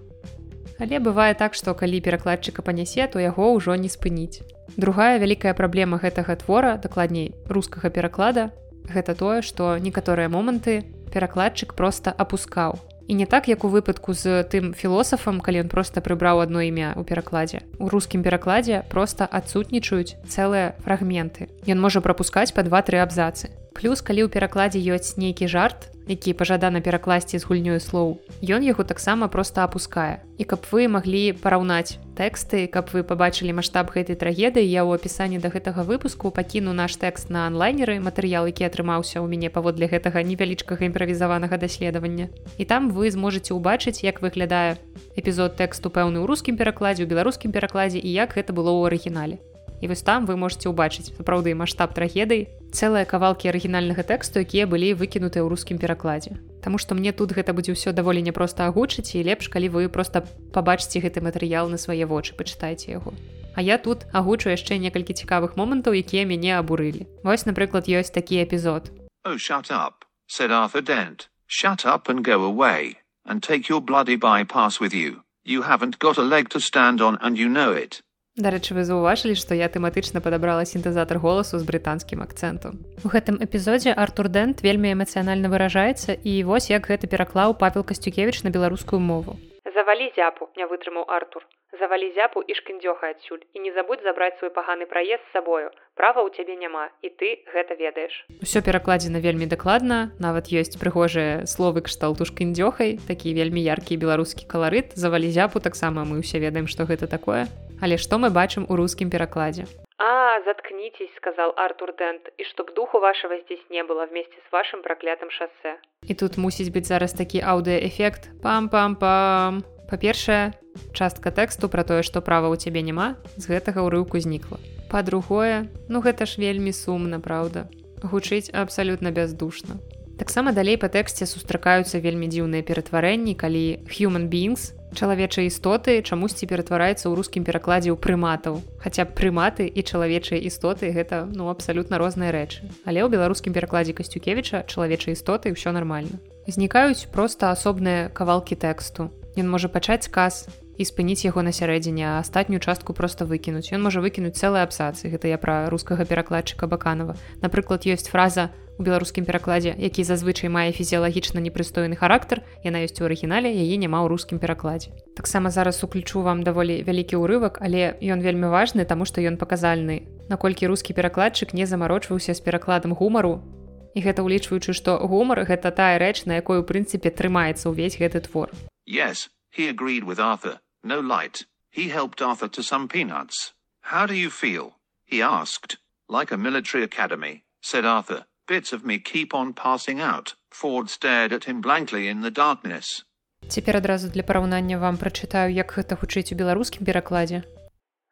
[0.81, 4.41] Але бывае так, што калі перакладчыка панясе, то яго ўжо не спыніць.
[4.81, 8.49] Другая вялікая праблема гэтага твора, дакладней рускага пераклада,
[8.89, 12.81] гэта тое, што некаторыя моманты перакладчык проста апускаў.
[13.11, 16.95] І не так як у выпадку з тым філосафам калі ён просто прыбраў одно імя
[16.95, 17.67] у перакладзе.
[17.83, 21.51] У рускім перакладзе просто адсутнічаюць цэлыя фрагменты.
[21.67, 23.51] Ён можа прапускаць па два-тры абзацы.
[23.75, 28.19] Плюс калі ў перакладзе ёсць нейкі жарт які пажадана перакласці з гульнёй слоў.
[28.43, 30.27] Ён яго таксама просто апускае.
[30.39, 35.39] І каб вы маглі параўнаць тэксты каб вы пабачылі маштаб гэтай трагедыі я ў апісанні
[35.39, 40.25] да гэтага выпуску пакіну наш тэкст на онлайнеры матэрыял які атрымаўся ў мяне паводле гэтага
[40.27, 42.29] невялічкага імправізаванага даследавання.
[42.59, 44.83] І там вы зможаце ўбачыць як выглядае
[45.15, 49.39] эпізод тэксту пэўны ў рускім перакладзе у беларускім перакладзе і як гэта было ў арыгінале
[49.81, 54.93] і вось там вы можете ўбачыць сапраўды маштаб трагедый цэлыя кавалкі арыгінальнага тэксту якія былі
[54.95, 56.37] выкінутыя ў рускім перакладзе.
[56.61, 60.23] Таму што мне тут гэта будзе ўсё даволі няпроста агучыць і лепш калі вы просто
[60.53, 63.17] пабачыце гэты матэрыял на свае вочы пачытайце яго.
[63.57, 67.09] А я тут агучу яшчэ некалькі цікавых момантаў якія мяне абурылі.
[67.25, 68.93] Вось напрыклад ёсць такі эпізод.
[69.25, 71.29] Oh, up said Arthur Dent.
[71.49, 75.23] Shut up and go away and take your bloody bypass with you.
[75.43, 78.03] You haven't got a leg to stand on and you know it
[78.39, 82.79] Дарэчы, вы заўважылі, што я тэматычна падабрала сінтэзатар голасу з брытанскім акцэнтам.
[83.03, 88.47] У гэтым эпізодзе Артур Дэнт вельмі эмацыянальна выражаецца і вось як гэта пераклаў павел касцюкевіч
[88.47, 89.35] на беларускую мову.
[89.75, 91.43] Завалі зяпу, не вытрымаў Артур
[91.79, 96.25] завалі зяпу і шкіндзёха адсюль і не забудь забраць свой паганы праезд з сабою права
[96.27, 101.85] ў цябе няма і ты гэта ведаеш усё перакладзена вельмі дакладна нават ёсць прыгожыя словы
[101.87, 107.07] кшталту шкіндзёхай такі вельмі яркі беларускі каларыт завалі зяпу таксама мы ўсе ведаем што гэта
[107.07, 107.47] такое
[107.81, 109.69] але што мы бачым у рускім перакладзе
[110.03, 114.83] А, заткнитесь, сказал Артур Дент, и чтоб духу вашего здесь не было вместе с вашим
[114.83, 115.77] проклятым шоссе.
[116.09, 118.31] И тут мусить быть зараз таки аудиоэффект.
[118.43, 119.63] Пам-пам-пам.
[119.91, 120.55] Па-першае,
[120.93, 124.59] частка тэксту пра тое, што права ў цябе няма, з гэтага ўрыўку знікла.
[124.91, 127.71] Па-другое, ну гэта ж вельмі сумна, праўда.
[128.03, 129.79] Гучыць абсалютна бяздушна.
[130.21, 137.09] Таксама далей па тэксце сустракаюцца вельмі дзіўныя ператварэнні, калі human beings, чалавечыя істоты чамусьці ператвараецца
[137.09, 138.61] ў рускім перакладзе ў прыматаў.
[138.83, 142.69] Хаця прыматы і чалавечыя істоты гэта ну абсалютна розныя рэчы.
[142.85, 146.21] Але ў беларускім перакладзе касцюкевіча чалавечыя істоты ўсё нармальна.
[146.45, 149.09] Знікаюць проста асобныя кавалкі тэксту.
[149.41, 153.69] Ён можа пачаць сказ і спыніць яго на сярэдзіне, а астатнюю частку проста выкінуць.
[153.77, 155.13] Ён можа выкінуць цэлыя абсацы.
[155.13, 157.21] Гэта я пра рускага перакладчыка баканова.
[157.45, 158.49] Напрыклад, ёсць фраза
[158.81, 164.01] у беларускім перакладзе, які зазвычай мае фізіялагічна непрыстойны характар, яна ёсць у арыгінале, яе няма
[164.01, 164.97] ў рускім перакладзе.
[165.21, 170.09] Таксама зараз уключу вам даволі вялікі ўрывак, але ён вельмі важны, таму што ён паказальны.
[170.33, 173.45] Наколькі рускі перакладчык не замарочваўся з перакладам гумару,
[173.91, 178.23] І гэта ўлічваючы, што гумар гэта тая рэч, на якой у прынцыпе трымаецца ўвесь гэты
[178.23, 178.55] твор.
[178.87, 180.63] Yes, he agreed with Arthur.
[180.83, 181.45] No light.
[181.71, 183.53] He helped Arthur to some peanuts.
[183.83, 184.75] How do you feel?
[185.05, 185.79] He asked.
[186.09, 188.25] Like a military academy, said Arthur.
[188.47, 190.35] Bits of me keep on passing out.
[190.51, 193.05] Ford stared at him blankly in the darkness.
[193.49, 197.43] Цяпер адразу для параўнання вам прачытаю, як гэта гучыць у беларускім перакладзе.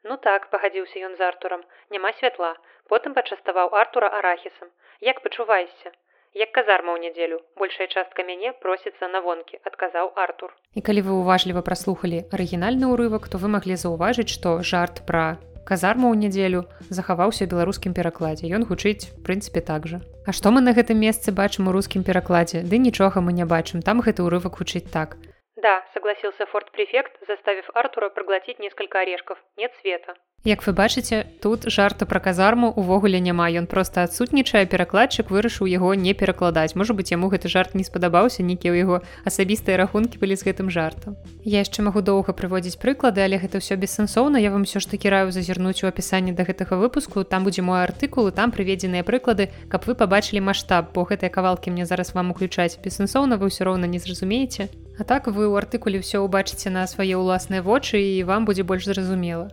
[0.04, 2.54] Ну так, пагадзіўся ён з Артурам, няма святла.
[2.88, 4.68] Потым пачаставаў Артура арахісам.
[5.00, 5.92] Як пачуваешся?
[6.35, 7.41] Як казарма ў нядзелю.
[7.57, 10.55] Большая частка мяне просіцца на вонкі адказаў артур.
[10.75, 15.38] І калі вы уважліва праслухалі арыгінальны ўрывак то вы маглі заўважыць што жарт пра
[15.69, 18.49] казарму ў нядзелю захаваўся беларускім перакладзе.
[18.49, 20.01] Ён гучыць прынцыпе так жа.
[20.25, 22.64] А што мы на гэтым месцы бачым у рускім перакладзе?
[22.64, 23.85] Ды нічога мы не бачым.
[23.85, 25.21] Там гэты ўрывак гучыць так
[25.61, 29.38] Да, согласился форт-префект, заставив Артура проглотить несколько орешков.
[29.57, 30.14] Нет света.
[30.44, 33.51] Як вы бачыце, тут жарта пра казарму увогуле няма.
[33.51, 36.79] Ён проста адсутнічае, перакладчык вырашыў яго не перакладаць.
[36.79, 40.71] Можа быць, яму гэты жарт не спадабаўся, нейкія ў яго асабістыя рахункі былі з гэтым
[40.71, 41.18] жартам.
[41.42, 44.38] Я яшчэ магу доўга прыводзіць прыклады, але гэта ўсё бессэнсоўна.
[44.38, 47.27] Я вам усё ж такі раю зазірнуць у апісанні да гэтага выпуску.
[47.27, 51.75] Там будзе мой артыкул і там прыведзеныя прыклады, каб вы пабачылі маштаб, бо гэтыя кавалкі
[51.75, 52.79] мне зараз вам уключаць.
[52.79, 54.71] Бессэнсоўна вы ўсё роўна не зразумееце.
[54.99, 58.84] А так вы ў артыкуле ўсё ўбачыце на свае ўласныя вочы і вам будзе больш
[58.84, 59.48] зразумела.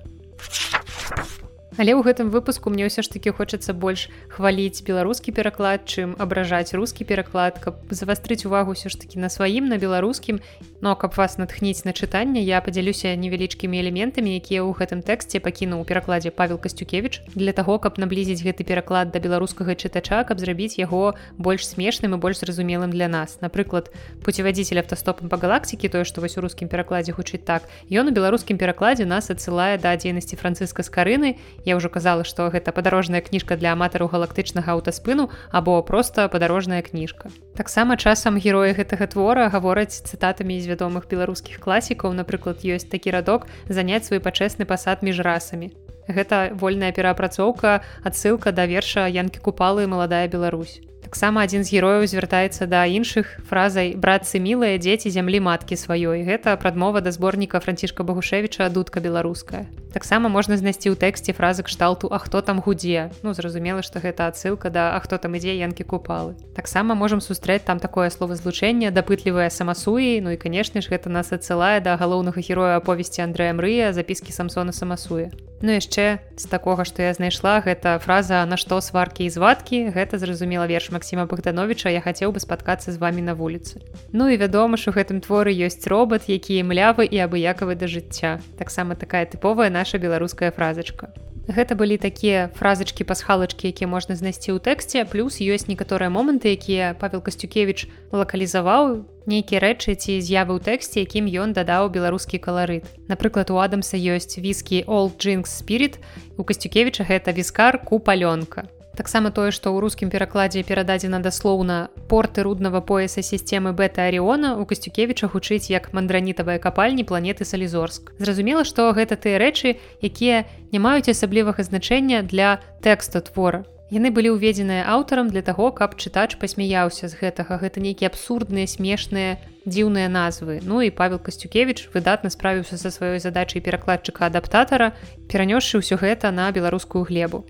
[1.78, 6.72] Але ў гэтым выпуску мне ўсё ж таки хочацца больш хваліць беларускі пераклад, чым абражаць
[6.72, 10.40] рускі пераклад, каб завастрыць увагу ўсё ж таки на сваім на беларускім.
[10.80, 15.84] Но каб вас натхніць на чытанне, я падзялюся невялічкімі элементамі, якія ў гэтым тэксце пакінуў
[15.84, 20.80] у перакладзе Павел Касцюкевич для таго, каб наблізіць гэты пераклад да беларускага чытача, каб зрабіць
[20.80, 23.44] яго больш смешным і больш зразумелым для нас.
[23.44, 23.92] Напрыклад,
[24.24, 27.68] пуцевадзіцель автостопам па галактыкі тое, што вось у рускім перакладзе гучыць так.
[27.92, 32.48] Ён у беларускім перакладзе нас адсылае да дзейнасці францыска з карыны Я ўжо казала, што
[32.54, 37.34] гэта падарожная кніжка для аматараў галактычнага аўтаспыну або проста падарожная кніжка.
[37.58, 43.50] Таксама часам героі гэтага твора гавораць цытатамі з вядомых беларускіх класікаў, напрыклад, ёсць такі радок
[43.66, 45.74] заняць свой пачэсны пасад між расамі.
[46.06, 50.86] Гэта вольная пераапрацоўка, адсылка да верша Янкі купалы маладая Беларусь.
[51.06, 56.58] таксама адзін з герояў звяртаецца да іншых фразай братцы мілыя дзеці зямлі маткі сваёй гэта
[56.58, 62.20] прадмова да зборніка францішка багушевіча дудка беларуская таксама можна знайсці ў тэксце фразы кшталту а
[62.20, 63.16] хто там гудзе?
[63.24, 67.68] Ну зразумела што гэта адсылка да а хто там ідзе янкі купалы таксама можам сустрэць
[67.68, 70.24] там такое словазлучэнне дапытлівая самасуі.
[70.24, 74.72] Ну і канешне ж гэта нас адсылае да галоўнага героя аповесці Андрэя мрыя запіскі самсона
[74.72, 75.30] самасуе.
[75.62, 80.18] Ну яшчэ з такога што я знайшла гэта фраза на што сваркі і звадкі гэта
[80.18, 83.84] зразумела верш Масіма Богдановича я хацеў бы спаткацца з вами на вуліцы.
[84.12, 88.42] Ну і вядома ж у гэтым творы ёсць робот, які млявы і абыякавы да жыцця.
[88.58, 91.14] Таксама такая тыповая наша беларуская фразачка.
[91.46, 96.98] Гэта былі такія фразачкі пасхалачкі, якія можна знайсці ў тэксце, плюс ёсць некаторыя моманты, якія
[96.98, 102.90] Павел Касцюкевич лакалізаваў нейкія рэчы ці з'явы ў тэксце, якім ён дадаў беларускі каларыт.
[103.06, 106.02] Напрыклад, у Адамса ёсць віскі Old Jinx Spirit.
[106.38, 108.66] У Касцюкевіча гэта віскар купалёнка
[108.96, 114.66] таксама тое што ў рускім перакладзе перададзена даслоўна порты руднага пояса сістэмы бета арыона у
[114.66, 118.16] касцюкевіча гучыць як мандранітавыя капальні планеты салізорск.
[118.18, 123.68] Зразумела што гэта тыя рэчы якія не маюць асаблівага значэння для тэкста твора.
[123.94, 127.62] Яны былі ўведзеныя аўтарам для таго каб чытач пасмяяўся з гэтага.
[127.62, 129.38] Гэта нейкія абсурдныя смешныя
[129.70, 130.58] дзіўныя назвы.
[130.66, 134.98] Ну і павел касцюкевич выдатна справіўся са сваёй задачай перакладчыка адаптатара
[135.30, 137.46] перанёсшы ўсё гэта на беларускую глебу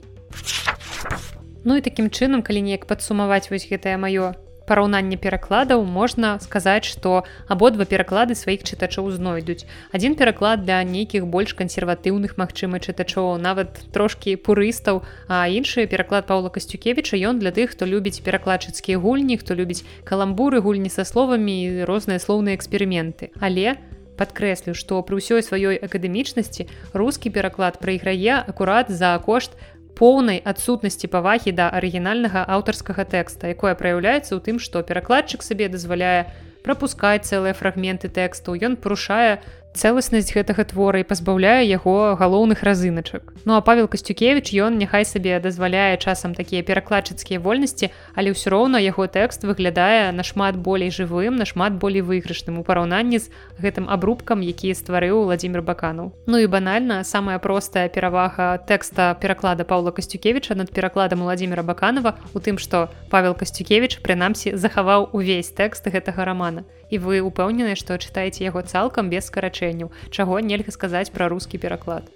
[1.66, 4.38] Ну і такім чынам, калі неяк падсумаваць вось гэтае маё
[4.70, 9.66] параўнанне перакладаў можна сказаць, што абодва пераклады сваіх чытачоў знойдуць.
[9.89, 16.53] Адзін пераклад для нейкіх больш кансерватыўных магчыма чытачоў, нават трошкі пурыстаў, а іншы пераклад Паўла
[16.53, 21.89] Касцюкевіча ён для тых, хто любіць перакладчыцкія гульні, хто любіць каламбуры гульні са словамі і
[21.89, 23.34] розныя слоўныя эксперыменты.
[23.41, 23.82] Але
[24.16, 29.59] падкрэслю, што пры ўсёй сваёй акадэмічнасці рускі пераклад прайграе акурат за кошт
[29.95, 36.31] поўнай адсутнасці павагі да арыгінальнага аўтарскага тэкста, якое праяўляецца ў тым, што перакладчык сабе дазваляе
[36.67, 38.57] прапускаць цэлыя фрагменты тэксту.
[38.59, 39.39] Ён парушае
[39.76, 43.36] цэласнасць гэтага твора і пазбаўляе яго галоўных разыначак.
[43.43, 48.80] Ну а Павел Касцюкевич ён няхай сабе дазваляе часам такія перакладчыцкія вольнасці, але ўсё роўна
[48.80, 53.28] яго тэкст выглядае нашмат болей жывым, нашмат болей выйгрышным у параўнанні з
[53.59, 56.15] гэтым абрубкам, які стварыў Владимир Баканаў.
[56.26, 62.39] Ну і банальна самая простая перавага тэкста пераклада Паўла Касцюкевича над перакладам Владимира Баканова у
[62.39, 66.63] тым, што Павел Касцюкевич прынамсі захаваў увесь тэкст гэтага рамана.
[66.93, 71.57] І вы упэўнены, што чытаеце яго цалкам без скарачэння вырашэнняў чаго нельга сказаць пра рускі
[71.57, 72.09] пераклад.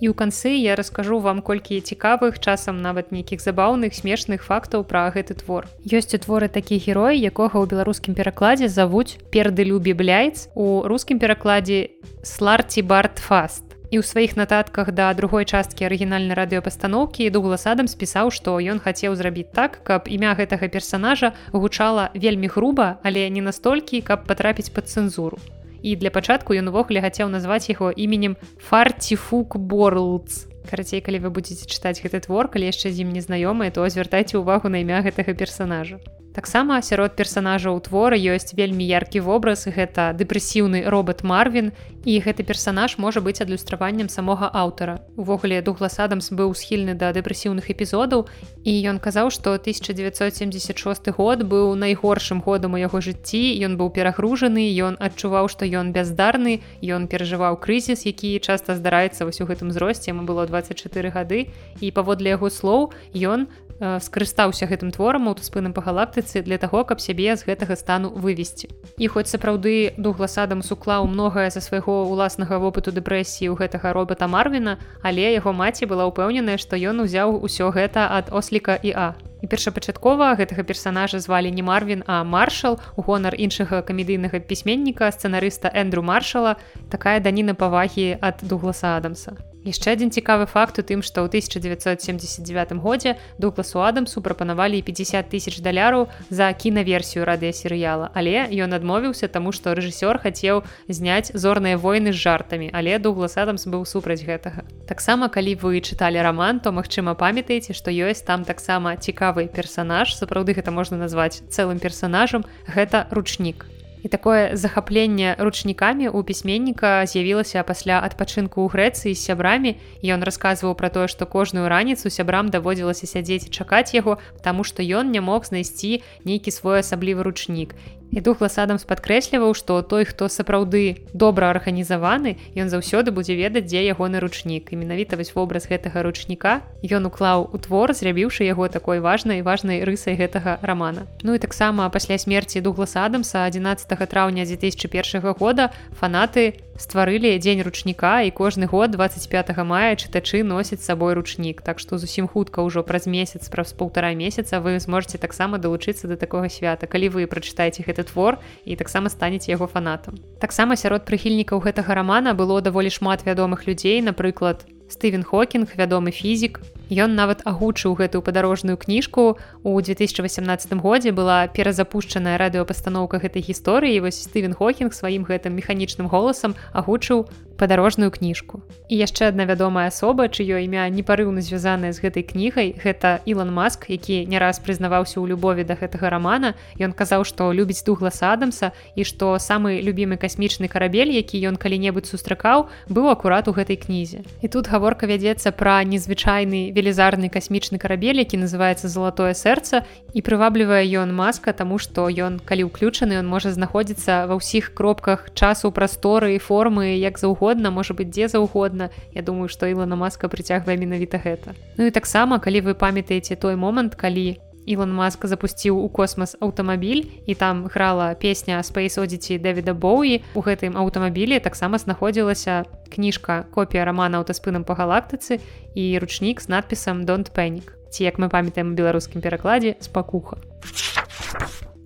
[0.00, 5.12] І ў канцы я раскажу вам колькі цікавых часам нават нейкіх забаўных смешных фактаў пра
[5.12, 5.68] гэты твор.
[5.84, 11.20] Ёсць у творы такі герой якога ў беларускім перакладзе завуць перды любі бляйц у рускім
[11.20, 11.92] перакладзе
[12.24, 18.30] сларці барт фаст І ў сваіх нататках да другой часткі арыгінальнай радыёпастаноўкі дуглас адам спісаў,
[18.30, 24.00] што ён хацеў зрабіць так, каб імя гэтага персанажа гучала вельмі груба, але не настолькі,
[24.00, 25.42] каб патрапіць пад цэнзуру
[25.82, 30.46] і для пачатку ён увогуле хацеў назваць яго іменем фарціфук борлдс.
[30.68, 34.68] Карацей калі вы будетеце чытаць гэты твор калі яшчэ з ім незнаёмыя то звяртайце ўвагу
[34.68, 35.98] на імя гэтага персонажа
[36.34, 41.72] таксама сярод персонажаў твора ёсць вельмі яркі вобраз гэта дэпрэсіўны робот марвин
[42.04, 45.02] і гэты персонаж можа быць адлюстраваннем самога аўтара.
[45.16, 48.26] Увогуле дуглас адамс быў схільны да дэпрэсіўных эпізодаў
[48.64, 53.42] і ён казаў што 1976 год быў найгоршым годам у яго жыцці.
[53.66, 59.40] Ён быў перагружаны ён адчуваў што ён бяздарны ён перажываў крызіс які часта здараецца вось
[59.42, 61.50] у гэтым зросце ему было 24 гады.
[61.80, 63.50] І паводле яго слоў ён
[63.80, 68.68] скарыстаўся гэтым творам аўтаспынам па галактыцы для таго каб сябе з гэтага стану вывесці.
[69.00, 74.76] І хоць сапраўды дугласадам суклаў многае за свайго уласнага вопыту дэпрэсіі ў гэтага робата марвіна
[75.02, 79.08] але яго маці была ўпэўненая што ён узяў усё гэта ад осліка і а.
[79.40, 85.72] І першапачаткова гэтага персонажа звалі не марвин а маршал у гонар іншага камедыйнага пісьменніка сцэнарыста
[85.72, 86.60] эндру маршала
[86.92, 92.80] такая даніна павагі ад дугласа адамса яшчэ адзін цікавы факт у тым што ў 1979
[92.80, 98.10] годзе дугласу адамсу прапанавалі 50 тысяч даляраў за кінаверсію радыёсерыяла.
[98.14, 102.70] Але ён адмовіўся таму што рэжысёр хацеў зняць зорныя войны з жартамі.
[102.72, 104.64] Але дуглас адамс быў супраць гэтага.
[104.86, 110.16] Таксама калі вы чыталі роман то магчыма памятаеце што ёсць там таксама цікавы персанаж.
[110.16, 112.44] Сапраўды гэта можна назваць цэлым персанажам.
[112.66, 119.76] Гэта ручнік І такое захапленне ручнікамі у пісьменніка з'явілася пасля адпачынку ў Грэцыі з сябрамі.
[120.00, 124.80] Ён расказваў пра тое, што кожную раніцу сябрам даводзілася сядзець і чакаць яго, таму што
[124.80, 127.76] ён не мог знайсці нейкі свой асаблівы ручнік.
[128.12, 133.86] І дуглас адамс падкрэсліваў што той хто сапраўды добра арганізаваны ён заўсёды будзе ведаць дзе
[133.86, 134.72] ягоны ручнік.
[134.72, 139.84] І менавіта вось вобраз гэтага ручніка ён уклаў у твор зрабіўшы яго такой важнай важнай
[139.84, 141.06] рысай гэтага рамана.
[141.22, 148.24] Ну і таксама пасля смерти дугласа адамса 11 траўня 2001 года фанаты стварылі дзень ручніка
[148.24, 151.60] і кожны год 25 мая чытачы носяць сабой ручнік.
[151.60, 156.16] Так што зусім хутка ўжо праз месяц праз полтора месяца вы зможце таксама далучыцца до
[156.16, 156.88] такога свята.
[156.88, 160.16] Калі вы прачытаеце гэты твор і таксама станеце яго фанатам.
[160.40, 166.58] Таксама сярод прыхільнікаў гэтага рамана было даволі шмат вядомых людзей напрыклад Стывен Хокінг, вядомы фізік.
[166.90, 169.38] Ён нават агучыў гэтую падарожную кніжку.
[169.62, 174.02] У 2018 годзе была перазапушчаная радыёпастаноўка гэтай гісторыі.
[174.02, 177.30] вось Стывен Хокінг сваім гэтым механічным голасам агучыў
[177.60, 178.64] падарожную кніжку.
[178.88, 183.92] І яшчэ адна вядомая асоба, чыё імя непарыўна звязаная з гэтай кнігай, гэта Ілан Маск,
[183.92, 186.56] які не раз прызнаваўся ў любові да гэтага рамана.
[186.80, 192.08] Ён казаў, што любіць дуглас Адамса і што самы любімы касмічны карабель, які ён калі-небудзь
[192.08, 194.24] сустракаў, быў акурат у гэтай кнізе.
[194.40, 199.82] І тут гаворка вядзецца пра незвычайны велізарны касмічны карабель які называется залатое сэрца
[200.14, 205.34] і прываблівае ён маска тому что ён калі ўключаны ён можа знаходзіцца ва ўсіх кропках
[205.34, 210.28] часу прасторы і формы як заўгодна можа быть дзе заўгодна Я думаю что ілана маска
[210.28, 215.78] прыцягвае менавіта гэта Ну і таксама калі вы памятаеце той момант калі Ілон Маск запусціў
[215.80, 220.20] у космас аўтамабіль і там грала песня Space Одзіці Дэвіда Боуі.
[220.34, 225.40] У гэтым аўтамабілі таксама знаходзілася кніжка копія рамана аўтаспынам па галактыцы
[225.74, 227.72] і ручнік з надпісам Don't Пэнік.
[227.90, 230.38] Ці як мы памятаем беларускім перакладзе спакуха.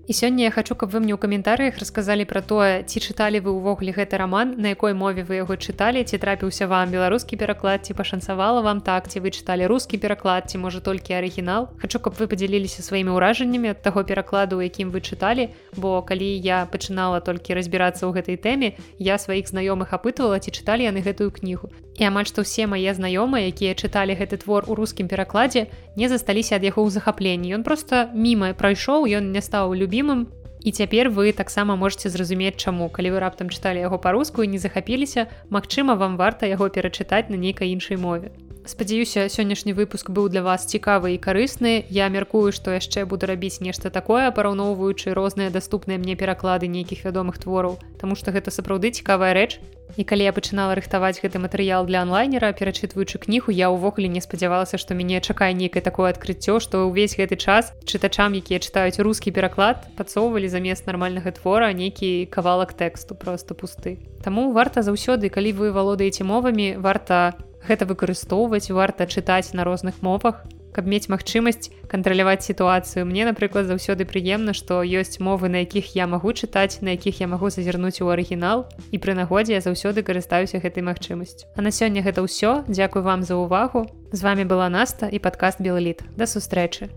[0.07, 3.57] І сёння я хочу, каб вы мне ў каментарыях расказалі пра тое, ці чыталі вы
[3.57, 7.97] ўвогуле гэты раман, на якой мове вы яго чыталі, ці трапіўся вам беларускі пераклад, ці
[7.97, 11.73] пашанцавала вам так, ці вы чыталі рускі пераклад, ці можа толькі арыгінал.
[11.81, 16.69] Хачу, каб вы падзяліліся сваімі ўражаннямі ад таго перакладу, якім вы чыталі, бо калі я
[16.69, 21.73] пачынала толькі разбірацца ў гэтай тэме, я сваіх знаёмых апытывала, ці чыталі яны гэтую кнігу.
[21.97, 26.61] І амаль што ўсе мае знаёмыя, якія чыталі гэты твор у рускім перакладзе, не засталіся
[26.61, 27.55] ад яго ў захапленні.
[27.55, 30.27] Ён проста міма прайшоў, ён не стаў любіць любімым
[30.65, 32.89] і цяпер вы таксама можете зразумець чаму.
[32.89, 37.37] Калі вы раптам чыталі яго па-руску і не захапіліся Мачыма вам варта яго перачытаць на
[37.37, 38.33] нейкай іншай мове.
[38.67, 41.85] Спадзяюся сённяшні выпуск быў для вас цікавы і карысны.
[41.91, 47.39] Я мяркую што яшчэ буду рабіць нешта такое параўноўваючы розныя даступныя мне пераклады нейкіх вядомых
[47.39, 49.61] твораў Таму што гэта сапраўды цікавая рэч
[49.97, 54.81] і калі я пачынала рыхтаваць гэты матэрыял для онлайнера перачытваючы кнігу я ўвогуле не спадзявалася
[54.81, 59.87] што мяне чакае нейкае такое адкрыццё што ўвесь гэты час чытачам якія чытаюць рускі пераклад
[59.95, 63.99] пацоўвалі замест нармальнага твора нейкі кавалак тэксту просто пусты.
[64.25, 70.45] Таму варта заўсёды калі вы валодаеце мовамі варта гэта выкарыстоўваць варта чытаць на розных мовах
[70.75, 73.07] каб мець магчымасць кантраляваць сітуацыю.
[73.07, 77.31] Мне напрыклад заўсёды прыемна што ёсць мовы на якіх я магу чытаць на якіх я
[77.31, 81.47] магу зазірнуць у арыгінал і пры нагодзе я заўсёды карыстаюся гэтай магчымасцю.
[81.55, 82.67] А на сёння гэта ўсё.
[82.67, 86.91] Дзякую вам за ўвагу з вами была наста і падкаст белліт да сустрэчы